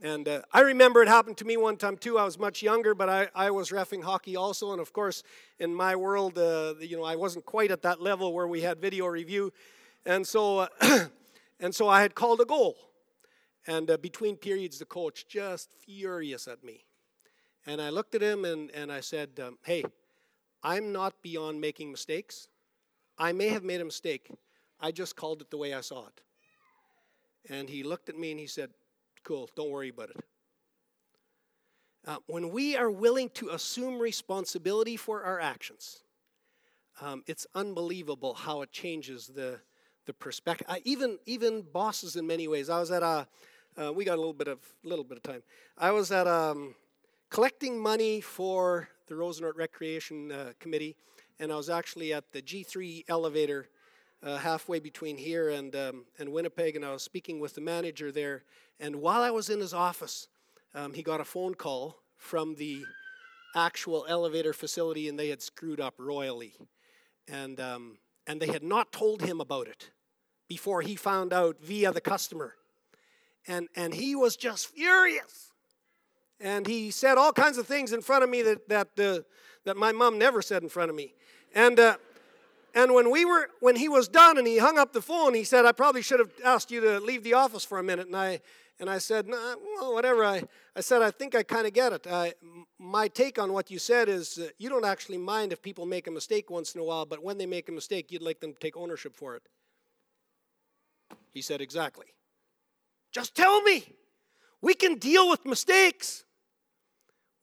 And 0.02 0.28
uh, 0.28 0.42
i 0.52 0.62
remember 0.62 1.04
it 1.04 1.08
happened 1.08 1.38
to 1.38 1.46
me 1.46 1.58
one 1.58 1.78
time 1.78 1.96
too. 1.96 2.18
I 2.18 2.24
was 2.24 2.40
much 2.40 2.64
younger 2.64 2.96
but 2.96 3.08
i, 3.08 3.28
I 3.36 3.52
was 3.52 3.70
refing 3.70 4.04
hockey 4.04 4.36
also. 4.36 4.72
And 4.72 4.82
of 4.82 4.94
course 4.94 5.22
in 5.60 5.76
my 5.76 5.96
world 5.96 6.40
uh, 6.40 6.74
you 6.80 6.98
know 6.98 7.04
i 7.04 7.16
wasn't 7.16 7.46
quite 7.46 7.70
at 7.70 7.84
that 7.84 8.02
level 8.02 8.34
where 8.34 8.48
we 8.48 8.62
had 8.62 8.80
video 8.82 9.06
review. 9.06 9.54
And 10.08 10.26
so 10.26 10.60
uh, 10.60 10.68
and 11.60 11.76
so 11.76 11.88
i 11.88 12.02
had 12.02 12.16
called 12.16 12.42
a 12.42 12.46
goal. 12.46 12.76
And 13.68 13.92
uh, 13.92 13.98
between 13.98 14.38
periods 14.38 14.80
the 14.80 14.86
coach 14.86 15.28
just 15.28 15.70
furious 15.86 16.48
at 16.48 16.64
me. 16.64 16.86
And 17.68 17.82
I 17.82 17.90
looked 17.90 18.16
at 18.16 18.22
him 18.22 18.46
and, 18.46 18.72
and 18.72 18.92
I 18.92 19.02
said, 19.02 19.40
um, 19.46 19.58
Hey, 19.64 19.84
I'm 20.64 20.92
not 20.92 21.22
beyond 21.22 21.62
making 21.62 21.92
mistakes. 21.92 22.48
I 23.18 23.32
may 23.32 23.50
have 23.50 23.64
made 23.64 23.82
a 23.82 23.86
mistake. 23.86 24.30
I 24.80 24.92
just 24.92 25.16
called 25.16 25.42
it 25.42 25.50
the 25.52 25.58
way 25.58 25.74
I 25.74 25.82
saw 25.82 26.08
it. 26.08 26.22
And 27.50 27.70
he 27.70 27.84
looked 27.84 28.10
at 28.10 28.18
me 28.18 28.32
and 28.32 28.40
he 28.40 28.48
said, 28.48 28.70
Cool, 29.24 29.50
don't 29.56 29.70
worry 29.70 29.90
about 29.90 30.12
it. 30.12 30.18
Uh, 32.08 32.18
when 32.28 32.50
we 32.50 32.76
are 32.78 32.90
willing 32.90 33.30
to 33.30 33.50
assume 33.50 34.00
responsibility 34.00 34.96
for 34.96 35.24
our 35.24 35.40
actions, 35.40 36.02
um, 37.02 37.24
it's 37.28 37.46
unbelievable 37.54 38.34
how 38.34 38.62
it 38.62 38.72
changes 38.72 39.28
the, 39.28 39.60
the 40.06 40.14
perspective. 40.14 40.68
Even, 40.86 41.20
even 41.26 41.62
bosses, 41.62 42.16
in 42.16 42.26
many 42.26 42.48
ways. 42.48 42.70
I 42.70 42.80
was 42.80 42.92
at 42.92 43.04
a, 43.04 43.28
uh, 43.78 43.94
we 43.94 44.06
got 44.06 44.16
a 44.16 44.22
little 44.22 44.34
bit 44.34 44.48
of, 44.48 44.60
little 44.84 45.06
bit 45.06 45.18
of 45.18 45.24
time. 45.24 45.44
I 45.78 45.92
was 45.92 46.12
at 46.12 46.28
um, 46.28 46.76
collecting 47.30 47.78
money 47.78 48.22
for 48.22 48.90
the 49.10 49.16
Rosenort 49.16 49.56
Recreation 49.56 50.32
uh, 50.32 50.54
Committee, 50.60 50.96
and 51.40 51.52
I 51.52 51.56
was 51.56 51.70
actually 51.70 52.14
at 52.14 52.32
the 52.32 52.42
G3 52.42 53.06
elevator 53.10 53.68
uh, 54.22 54.38
halfway 54.38 54.80
between 54.80 55.18
here 55.18 55.50
and, 55.50 55.76
um, 55.76 56.06
and 56.20 56.32
Winnipeg, 56.32 56.76
and 56.76 56.86
I 56.86 56.92
was 56.92 57.02
speaking 57.02 57.40
with 57.40 57.56
the 57.56 57.62
manager 57.62 58.12
there. 58.12 58.44
And 58.80 58.98
while 58.98 59.22
I 59.22 59.32
was 59.32 59.50
in 59.50 59.60
his 59.60 59.74
office, 59.74 60.28
um, 60.76 60.94
he 60.94 61.02
got 61.02 61.20
a 61.20 61.26
phone 61.26 61.56
call 61.56 61.98
from 62.18 62.56
the 62.56 62.84
actual 63.56 64.06
elevator 64.08 64.54
facility, 64.54 65.10
and 65.10 65.18
they 65.18 65.30
had 65.30 65.42
screwed 65.42 65.82
up 65.82 65.96
royally. 65.98 66.54
And, 67.28 67.60
um, 67.60 67.98
and 68.28 68.40
they 68.40 68.48
had 68.48 68.64
not 68.64 68.92
told 68.92 69.24
him 69.24 69.42
about 69.42 69.68
it 69.68 69.90
before 70.48 70.82
he 70.82 70.96
found 70.96 71.34
out 71.34 71.58
via 71.62 71.92
the 71.92 72.02
customer. 72.02 72.56
And, 73.48 73.70
and 73.76 73.96
he 73.96 74.16
was 74.16 74.36
just 74.36 74.68
furious 74.68 75.49
and 76.40 76.68
he 76.68 76.92
said 76.92 77.18
all 77.18 77.34
kinds 77.34 77.58
of 77.58 77.68
things 77.68 77.94
in 77.94 78.02
front 78.02 78.24
of 78.24 78.30
me 78.30 78.42
that 78.42 78.70
that 78.70 79.00
uh, 79.00 79.20
that 79.66 79.78
my 79.78 79.92
mom 79.92 80.18
never 80.18 80.42
said 80.42 80.64
in 80.64 80.70
front 80.70 80.90
of 80.90 80.96
me. 80.96 81.14
And 81.54 81.80
uh, 81.80 81.98
and 82.74 82.94
when 82.94 83.10
we 83.12 83.26
were 83.26 83.50
when 83.60 83.76
he 83.76 83.90
was 83.90 84.08
done 84.08 84.38
and 84.38 84.48
he 84.48 84.58
hung 84.58 84.78
up 84.78 84.94
the 84.94 85.02
phone, 85.02 85.34
he 85.34 85.44
said, 85.44 85.66
"I 85.66 85.72
probably 85.72 86.02
should 86.02 86.20
have 86.20 86.32
asked 86.44 86.72
you 86.72 86.82
to 86.82 87.00
leave 87.00 87.24
the 87.24 87.34
office 87.34 87.66
for 87.66 87.80
a 87.80 87.84
minute." 87.84 88.08
And 88.08 88.16
I 88.16 88.42
and 88.80 88.90
I 88.90 89.00
said, 89.00 89.28
nah, 89.28 89.56
"Well, 89.76 89.94
whatever." 89.94 90.24
I 90.24 90.44
I 90.76 90.82
said, 90.82 91.02
"I 91.02 91.12
think 91.12 91.36
I 91.36 91.44
kind 91.44 91.68
of 91.68 91.74
get 91.74 91.94
it." 91.94 92.08
I, 92.08 92.34
my 92.78 93.08
take 93.08 93.40
on 93.40 93.52
what 93.52 93.70
you 93.70 93.80
said 93.80 94.08
is 94.08 94.38
uh, 94.38 94.50
you 94.58 94.70
don't 94.70 94.86
actually 94.86 95.18
mind 95.18 95.52
if 95.52 95.62
people 95.62 95.86
make 95.86 96.08
a 96.08 96.12
mistake 96.12 96.50
once 96.50 96.76
in 96.76 96.82
a 96.82 96.84
while, 96.84 97.06
but 97.06 97.24
when 97.24 97.38
they 97.38 97.46
make 97.46 97.68
a 97.70 97.74
mistake, 97.74 98.12
you'd 98.12 98.22
like 98.22 98.40
them 98.40 98.54
to 98.54 98.60
take 98.60 98.78
ownership 98.78 99.16
for 99.16 99.36
it. 99.36 99.44
He 101.32 101.42
said, 101.42 101.62
"Exactly." 101.62 102.06
Just 103.12 103.36
tell 103.36 103.62
me. 103.62 103.96
We 104.62 104.74
can 104.74 104.96
deal 104.96 105.30
with 105.30 105.46
mistakes. 105.46 106.26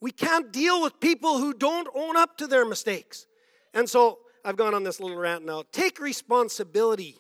We 0.07 0.13
can't 0.13 0.53
deal 0.53 0.81
with 0.81 1.01
people 1.01 1.39
who 1.39 1.53
don't 1.53 1.89
own 1.93 2.17
up 2.17 2.39
to 2.39 2.47
their 2.47 2.65
mistakes. 2.65 3.27
And 3.75 3.91
so 3.91 4.21
I've 4.45 4.57
gone 4.57 4.73
on 4.73 4.85
this 4.85 5.01
little 5.01 5.17
rant 5.17 5.45
now. 5.45 5.65
Take 5.73 5.99
responsibility 5.99 7.17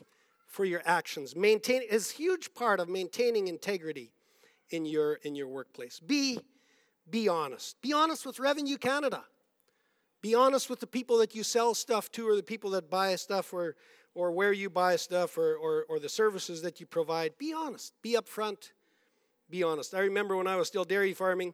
for 0.46 0.64
your 0.64 0.82
actions. 0.84 1.34
Maintain 1.34 1.82
is 1.90 2.12
huge 2.12 2.54
part 2.54 2.78
of 2.78 2.88
maintaining 2.88 3.48
integrity 3.48 4.12
in 4.70 4.86
your 4.86 5.14
in 5.24 5.34
your 5.34 5.48
workplace. 5.48 5.98
Be 5.98 6.38
be 7.10 7.26
honest. 7.26 7.74
Be 7.82 7.92
honest 7.92 8.24
with 8.24 8.38
Revenue 8.38 8.76
Canada. 8.76 9.24
Be 10.22 10.36
honest 10.36 10.70
with 10.70 10.78
the 10.78 10.86
people 10.86 11.18
that 11.18 11.34
you 11.34 11.42
sell 11.42 11.74
stuff 11.74 12.08
to 12.12 12.28
or 12.28 12.36
the 12.36 12.42
people 12.44 12.70
that 12.70 12.88
buy 12.88 13.16
stuff 13.16 13.52
or 13.52 13.74
or 14.14 14.30
where 14.30 14.52
you 14.52 14.70
buy 14.70 14.94
stuff 14.94 15.36
or, 15.36 15.56
or, 15.56 15.86
or 15.88 15.98
the 15.98 16.08
services 16.08 16.62
that 16.62 16.78
you 16.78 16.86
provide. 16.86 17.36
Be 17.36 17.52
honest. 17.52 17.94
Be 18.00 18.12
upfront. 18.14 18.70
Be 19.50 19.64
honest. 19.64 19.92
I 19.92 20.02
remember 20.02 20.36
when 20.36 20.46
I 20.46 20.54
was 20.54 20.68
still 20.68 20.84
dairy 20.84 21.14
farming, 21.14 21.52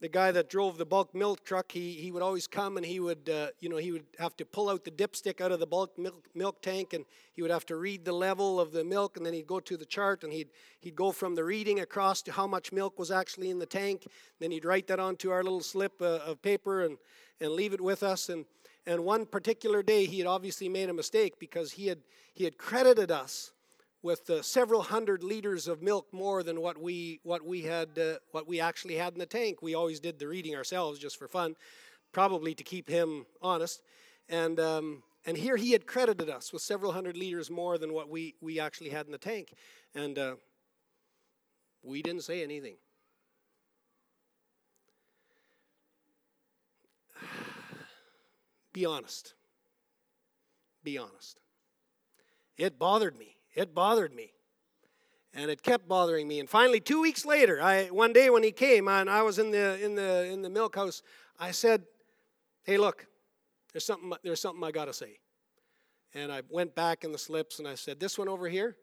the 0.00 0.08
guy 0.08 0.30
that 0.30 0.50
drove 0.50 0.76
the 0.76 0.84
bulk 0.84 1.14
milk 1.14 1.42
truck, 1.44 1.72
he, 1.72 1.92
he 1.92 2.12
would 2.12 2.22
always 2.22 2.46
come 2.46 2.76
and 2.76 2.84
he 2.84 3.00
would, 3.00 3.30
uh, 3.30 3.48
you 3.60 3.68
know, 3.68 3.78
he 3.78 3.92
would 3.92 4.04
have 4.18 4.36
to 4.36 4.44
pull 4.44 4.68
out 4.68 4.84
the 4.84 4.90
dipstick 4.90 5.40
out 5.40 5.52
of 5.52 5.58
the 5.58 5.66
bulk 5.66 5.98
milk, 5.98 6.26
milk 6.34 6.60
tank 6.60 6.92
and 6.92 7.06
he 7.32 7.40
would 7.40 7.50
have 7.50 7.64
to 7.66 7.76
read 7.76 8.04
the 8.04 8.12
level 8.12 8.60
of 8.60 8.72
the 8.72 8.84
milk 8.84 9.16
and 9.16 9.24
then 9.24 9.32
he'd 9.32 9.46
go 9.46 9.58
to 9.58 9.76
the 9.76 9.86
chart 9.86 10.22
and 10.22 10.32
he'd, 10.32 10.48
he'd 10.80 10.96
go 10.96 11.12
from 11.12 11.34
the 11.34 11.44
reading 11.44 11.80
across 11.80 12.20
to 12.22 12.32
how 12.32 12.46
much 12.46 12.72
milk 12.72 12.98
was 12.98 13.10
actually 13.10 13.48
in 13.48 13.58
the 13.58 13.66
tank. 13.66 14.06
Then 14.38 14.50
he'd 14.50 14.66
write 14.66 14.86
that 14.88 15.00
onto 15.00 15.30
our 15.30 15.42
little 15.42 15.62
slip 15.62 16.02
uh, 16.02 16.18
of 16.26 16.42
paper 16.42 16.84
and, 16.84 16.98
and 17.40 17.52
leave 17.52 17.72
it 17.72 17.80
with 17.80 18.02
us. 18.02 18.28
And, 18.28 18.44
and 18.86 19.02
one 19.02 19.24
particular 19.24 19.82
day 19.82 20.04
he 20.04 20.18
had 20.18 20.26
obviously 20.26 20.68
made 20.68 20.90
a 20.90 20.94
mistake 20.94 21.38
because 21.38 21.72
he 21.72 21.86
had, 21.86 22.00
he 22.34 22.44
had 22.44 22.58
credited 22.58 23.10
us 23.10 23.52
with 24.06 24.30
uh, 24.30 24.40
several 24.40 24.82
hundred 24.82 25.24
liters 25.24 25.66
of 25.66 25.82
milk 25.82 26.06
more 26.12 26.44
than 26.44 26.60
what 26.60 26.80
we 26.80 27.18
what 27.24 27.44
we 27.44 27.62
had 27.62 27.98
uh, 27.98 28.14
what 28.30 28.46
we 28.46 28.60
actually 28.60 28.94
had 28.94 29.12
in 29.14 29.18
the 29.18 29.26
tank. 29.26 29.60
We 29.62 29.74
always 29.74 29.98
did 29.98 30.20
the 30.20 30.28
reading 30.28 30.54
ourselves 30.54 31.00
just 31.00 31.18
for 31.18 31.26
fun, 31.26 31.56
probably 32.12 32.54
to 32.54 32.62
keep 32.62 32.88
him 32.88 33.26
honest. 33.42 33.82
And 34.28 34.60
um, 34.60 35.02
and 35.26 35.36
here 35.36 35.56
he 35.56 35.72
had 35.72 35.86
credited 35.88 36.30
us 36.30 36.52
with 36.52 36.62
several 36.62 36.92
hundred 36.92 37.16
liters 37.16 37.50
more 37.50 37.78
than 37.78 37.92
what 37.92 38.08
we 38.08 38.36
we 38.40 38.60
actually 38.60 38.90
had 38.90 39.06
in 39.06 39.12
the 39.12 39.18
tank. 39.18 39.52
And 39.94 40.16
uh, 40.18 40.36
We 41.82 42.00
didn't 42.00 42.22
say 42.22 42.44
anything. 42.44 42.76
Be 48.72 48.86
honest. 48.86 49.34
Be 50.84 50.96
honest. 50.96 51.40
It 52.56 52.78
bothered 52.78 53.18
me. 53.18 53.35
It 53.56 53.74
bothered 53.74 54.14
me. 54.14 54.32
And 55.34 55.50
it 55.50 55.62
kept 55.62 55.88
bothering 55.88 56.28
me. 56.28 56.38
And 56.38 56.48
finally, 56.48 56.78
two 56.78 57.00
weeks 57.00 57.26
later, 57.26 57.60
I 57.60 57.86
one 57.86 58.12
day 58.12 58.30
when 58.30 58.44
he 58.44 58.52
came 58.52 58.86
and 58.86 59.10
I 59.10 59.22
was 59.22 59.38
in 59.38 59.50
the 59.50 59.82
in 59.84 59.96
the 59.96 60.26
in 60.26 60.42
the 60.42 60.48
milk 60.48 60.76
house, 60.76 61.02
I 61.38 61.50
said, 61.50 61.82
Hey, 62.62 62.78
look, 62.78 63.06
there's 63.72 63.84
something 63.84 64.12
there's 64.22 64.40
something 64.40 64.62
I 64.62 64.70
gotta 64.70 64.92
say. 64.92 65.18
And 66.14 66.30
I 66.30 66.42
went 66.48 66.74
back 66.74 67.02
in 67.04 67.12
the 67.12 67.18
slips 67.18 67.58
and 67.58 67.66
I 67.66 67.74
said, 67.74 67.98
This 67.98 68.16
one 68.16 68.28
over 68.28 68.48
here, 68.48 68.76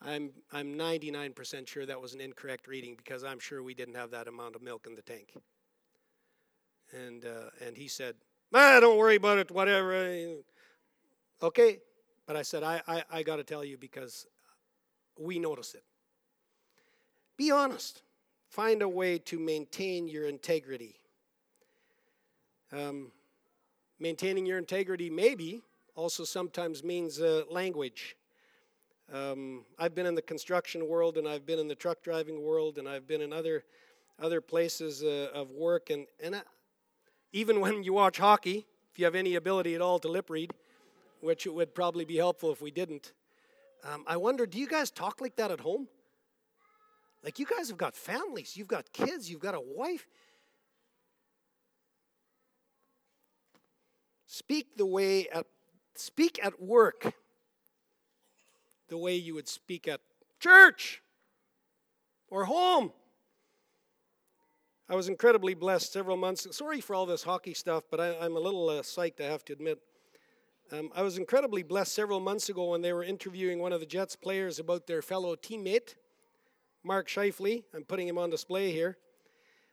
I'm 0.00 0.30
I'm 0.52 0.74
99% 0.74 1.66
sure 1.66 1.86
that 1.86 2.00
was 2.00 2.14
an 2.14 2.20
incorrect 2.20 2.68
reading 2.68 2.94
because 2.96 3.24
I'm 3.24 3.40
sure 3.40 3.62
we 3.62 3.74
didn't 3.74 3.94
have 3.94 4.10
that 4.10 4.28
amount 4.28 4.54
of 4.54 4.62
milk 4.62 4.86
in 4.86 4.94
the 4.94 5.02
tank. 5.02 5.32
And 6.92 7.24
uh, 7.24 7.50
and 7.66 7.76
he 7.76 7.88
said, 7.88 8.14
ah, 8.52 8.78
don't 8.80 8.98
worry 8.98 9.16
about 9.16 9.38
it, 9.38 9.50
whatever. 9.50 10.36
Okay, 11.42 11.78
but 12.26 12.36
I 12.36 12.42
said, 12.42 12.62
I, 12.62 12.80
I, 12.86 13.04
I 13.10 13.22
got 13.22 13.36
to 13.36 13.44
tell 13.44 13.64
you 13.64 13.76
because 13.76 14.26
we 15.18 15.38
notice 15.38 15.74
it. 15.74 15.84
Be 17.36 17.50
honest. 17.50 18.02
Find 18.48 18.82
a 18.82 18.88
way 18.88 19.18
to 19.18 19.38
maintain 19.38 20.06
your 20.06 20.28
integrity. 20.28 20.94
Um, 22.72 23.10
maintaining 23.98 24.46
your 24.46 24.58
integrity 24.58 25.10
maybe 25.10 25.62
also 25.96 26.24
sometimes 26.24 26.84
means 26.84 27.20
uh, 27.20 27.42
language. 27.50 28.16
Um, 29.12 29.64
I've 29.78 29.94
been 29.94 30.06
in 30.06 30.14
the 30.14 30.22
construction 30.22 30.88
world 30.88 31.18
and 31.18 31.28
I've 31.28 31.44
been 31.44 31.58
in 31.58 31.68
the 31.68 31.74
truck 31.74 32.02
driving 32.02 32.42
world 32.42 32.78
and 32.78 32.88
I've 32.88 33.06
been 33.06 33.20
in 33.20 33.32
other 33.32 33.64
other 34.20 34.40
places 34.40 35.02
uh, 35.02 35.28
of 35.34 35.50
work 35.50 35.90
and, 35.90 36.06
and 36.22 36.36
I, 36.36 36.42
even 37.32 37.60
when 37.60 37.82
you 37.82 37.92
watch 37.92 38.18
hockey, 38.18 38.64
if 38.92 38.98
you 38.98 39.04
have 39.04 39.16
any 39.16 39.34
ability 39.34 39.74
at 39.74 39.80
all 39.80 39.98
to 39.98 40.08
lip 40.08 40.30
read, 40.30 40.54
which 41.24 41.46
it 41.46 41.54
would 41.54 41.74
probably 41.74 42.04
be 42.04 42.16
helpful 42.16 42.52
if 42.52 42.60
we 42.60 42.70
didn't, 42.70 43.12
um, 43.84 44.04
I 44.06 44.16
wonder 44.16 44.46
do 44.46 44.58
you 44.58 44.68
guys 44.68 44.90
talk 44.90 45.20
like 45.20 45.36
that 45.36 45.50
at 45.50 45.60
home? 45.60 45.88
Like 47.22 47.38
you 47.38 47.46
guys 47.46 47.68
have 47.68 47.78
got 47.78 47.96
families, 47.96 48.56
you've 48.56 48.68
got 48.68 48.92
kids, 48.92 49.30
you've 49.30 49.40
got 49.40 49.54
a 49.54 49.60
wife. 49.60 50.06
Speak 54.26 54.76
the 54.76 54.86
way 54.86 55.28
at 55.28 55.46
speak 55.94 56.40
at 56.42 56.60
work 56.60 57.14
the 58.88 58.98
way 58.98 59.14
you 59.14 59.34
would 59.34 59.48
speak 59.48 59.88
at 59.88 60.00
church 60.40 61.02
or 62.28 62.44
home. 62.44 62.92
I 64.88 64.94
was 64.96 65.08
incredibly 65.08 65.54
blessed 65.54 65.92
several 65.92 66.16
months. 66.16 66.46
Sorry 66.54 66.80
for 66.80 66.94
all 66.94 67.06
this 67.06 67.22
hockey 67.22 67.54
stuff, 67.54 67.84
but 67.90 68.00
I, 68.00 68.26
am 68.26 68.36
a 68.36 68.40
little 68.40 68.68
uh, 68.68 68.82
psyched, 68.82 69.20
I 69.20 69.24
have 69.24 69.44
to 69.46 69.54
admit. 69.54 69.78
Um, 70.72 70.90
I 70.94 71.02
was 71.02 71.18
incredibly 71.18 71.62
blessed 71.62 71.92
several 71.92 72.20
months 72.20 72.48
ago 72.48 72.70
when 72.70 72.82
they 72.82 72.92
were 72.92 73.04
interviewing 73.04 73.58
one 73.58 73.72
of 73.72 73.80
the 73.80 73.86
Jets 73.86 74.16
players 74.16 74.58
about 74.58 74.86
their 74.86 75.02
fellow 75.02 75.36
teammate, 75.36 75.94
Mark 76.82 77.08
Scheifele. 77.08 77.64
I'm 77.74 77.84
putting 77.84 78.08
him 78.08 78.18
on 78.18 78.30
display 78.30 78.72
here. 78.72 78.96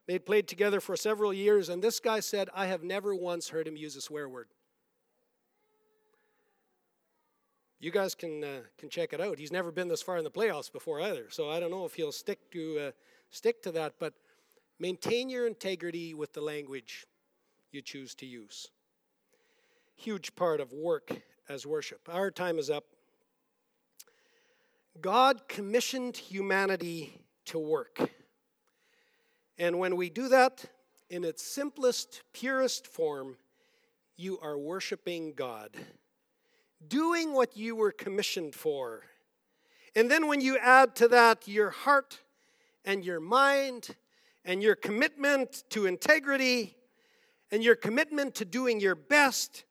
They'd 0.08 0.26
played 0.26 0.48
together 0.48 0.80
for 0.80 0.96
several 0.96 1.34
years, 1.34 1.70
and 1.70 1.82
this 1.82 2.00
guy 2.00 2.20
said, 2.20 2.50
I 2.54 2.66
have 2.66 2.84
never 2.84 3.16
once 3.16 3.50
heard 3.50 3.68
him 3.68 3.78
use 3.78 3.96
a 3.96 4.02
swear 4.02 4.28
word. 4.28 4.48
You 7.80 7.92
guys 7.92 8.14
can, 8.14 8.44
uh, 8.44 8.62
can 8.78 8.90
check 8.90 9.14
it 9.14 9.22
out. 9.22 9.40
He's 9.40 9.52
never 9.52 9.72
been 9.72 9.88
this 9.88 10.02
far 10.02 10.18
in 10.18 10.24
the 10.24 10.32
playoffs 10.32 10.72
before 10.72 11.02
either, 11.02 11.28
so 11.30 11.50
I 11.50 11.60
don't 11.60 11.72
know 11.72 11.86
if 11.86 11.94
he'll 11.94 12.12
stick 12.12 12.52
to, 12.52 12.80
uh, 12.80 12.92
stick 13.32 13.64
to 13.64 13.72
that, 13.72 13.94
but 13.98 14.14
Maintain 14.82 15.30
your 15.30 15.46
integrity 15.46 16.16
with 16.16 16.34
the 16.34 16.42
language 16.42 17.06
you 17.72 17.84
choose 17.84 18.16
to 18.16 18.26
use. 18.26 18.72
Huge 20.02 20.36
part 20.36 20.60
of 20.60 20.74
work 20.74 21.12
as 21.48 21.68
worship. 21.68 22.10
Our 22.12 22.32
time 22.32 22.58
is 22.58 22.72
up. 22.72 22.86
God 25.00 25.48
commissioned 25.48 26.18
humanity 26.18 27.22
to 27.46 27.60
work. 27.60 28.10
And 29.60 29.78
when 29.78 29.96
we 29.96 30.10
do 30.10 30.28
that 30.30 30.66
in 31.12 31.24
its 31.24 31.44
simplest, 31.44 32.24
purest 32.34 32.88
form, 32.88 33.38
you 34.18 34.40
are 34.40 34.58
worshiping 34.58 35.34
God, 35.36 35.70
doing 36.88 37.32
what 37.32 37.56
you 37.56 37.76
were 37.76 37.92
commissioned 37.92 38.56
for. 38.56 39.04
And 39.96 40.10
then 40.10 40.26
when 40.26 40.42
you 40.42 40.58
add 40.58 40.96
to 40.96 41.10
that 41.10 41.48
your 41.48 41.70
heart 41.70 42.22
and 42.84 43.06
your 43.06 43.20
mind 43.20 43.96
and 44.44 44.64
your 44.64 44.76
commitment 44.76 45.64
to 45.70 45.86
integrity 45.86 46.76
and 47.52 47.64
your 47.64 47.76
commitment 47.76 48.34
to 48.34 48.46
doing 48.46 48.80
your 48.80 48.96
best 48.96 49.64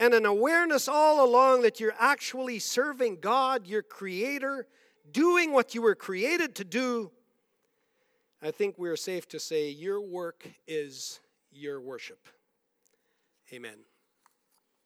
and 0.00 0.14
an 0.14 0.24
awareness 0.24 0.88
all 0.88 1.22
along 1.22 1.60
that 1.62 1.78
you're 1.78 1.94
actually 1.98 2.58
serving 2.58 3.18
God, 3.20 3.66
your 3.66 3.82
creator, 3.82 4.66
doing 5.12 5.52
what 5.52 5.74
you 5.74 5.82
were 5.82 5.94
created 5.94 6.54
to 6.56 6.64
do, 6.64 7.10
I 8.42 8.50
think 8.50 8.78
we're 8.78 8.96
safe 8.96 9.28
to 9.28 9.38
say 9.38 9.68
your 9.68 10.00
work 10.00 10.48
is 10.66 11.20
your 11.52 11.82
worship. 11.82 12.26
Amen. 13.52 13.76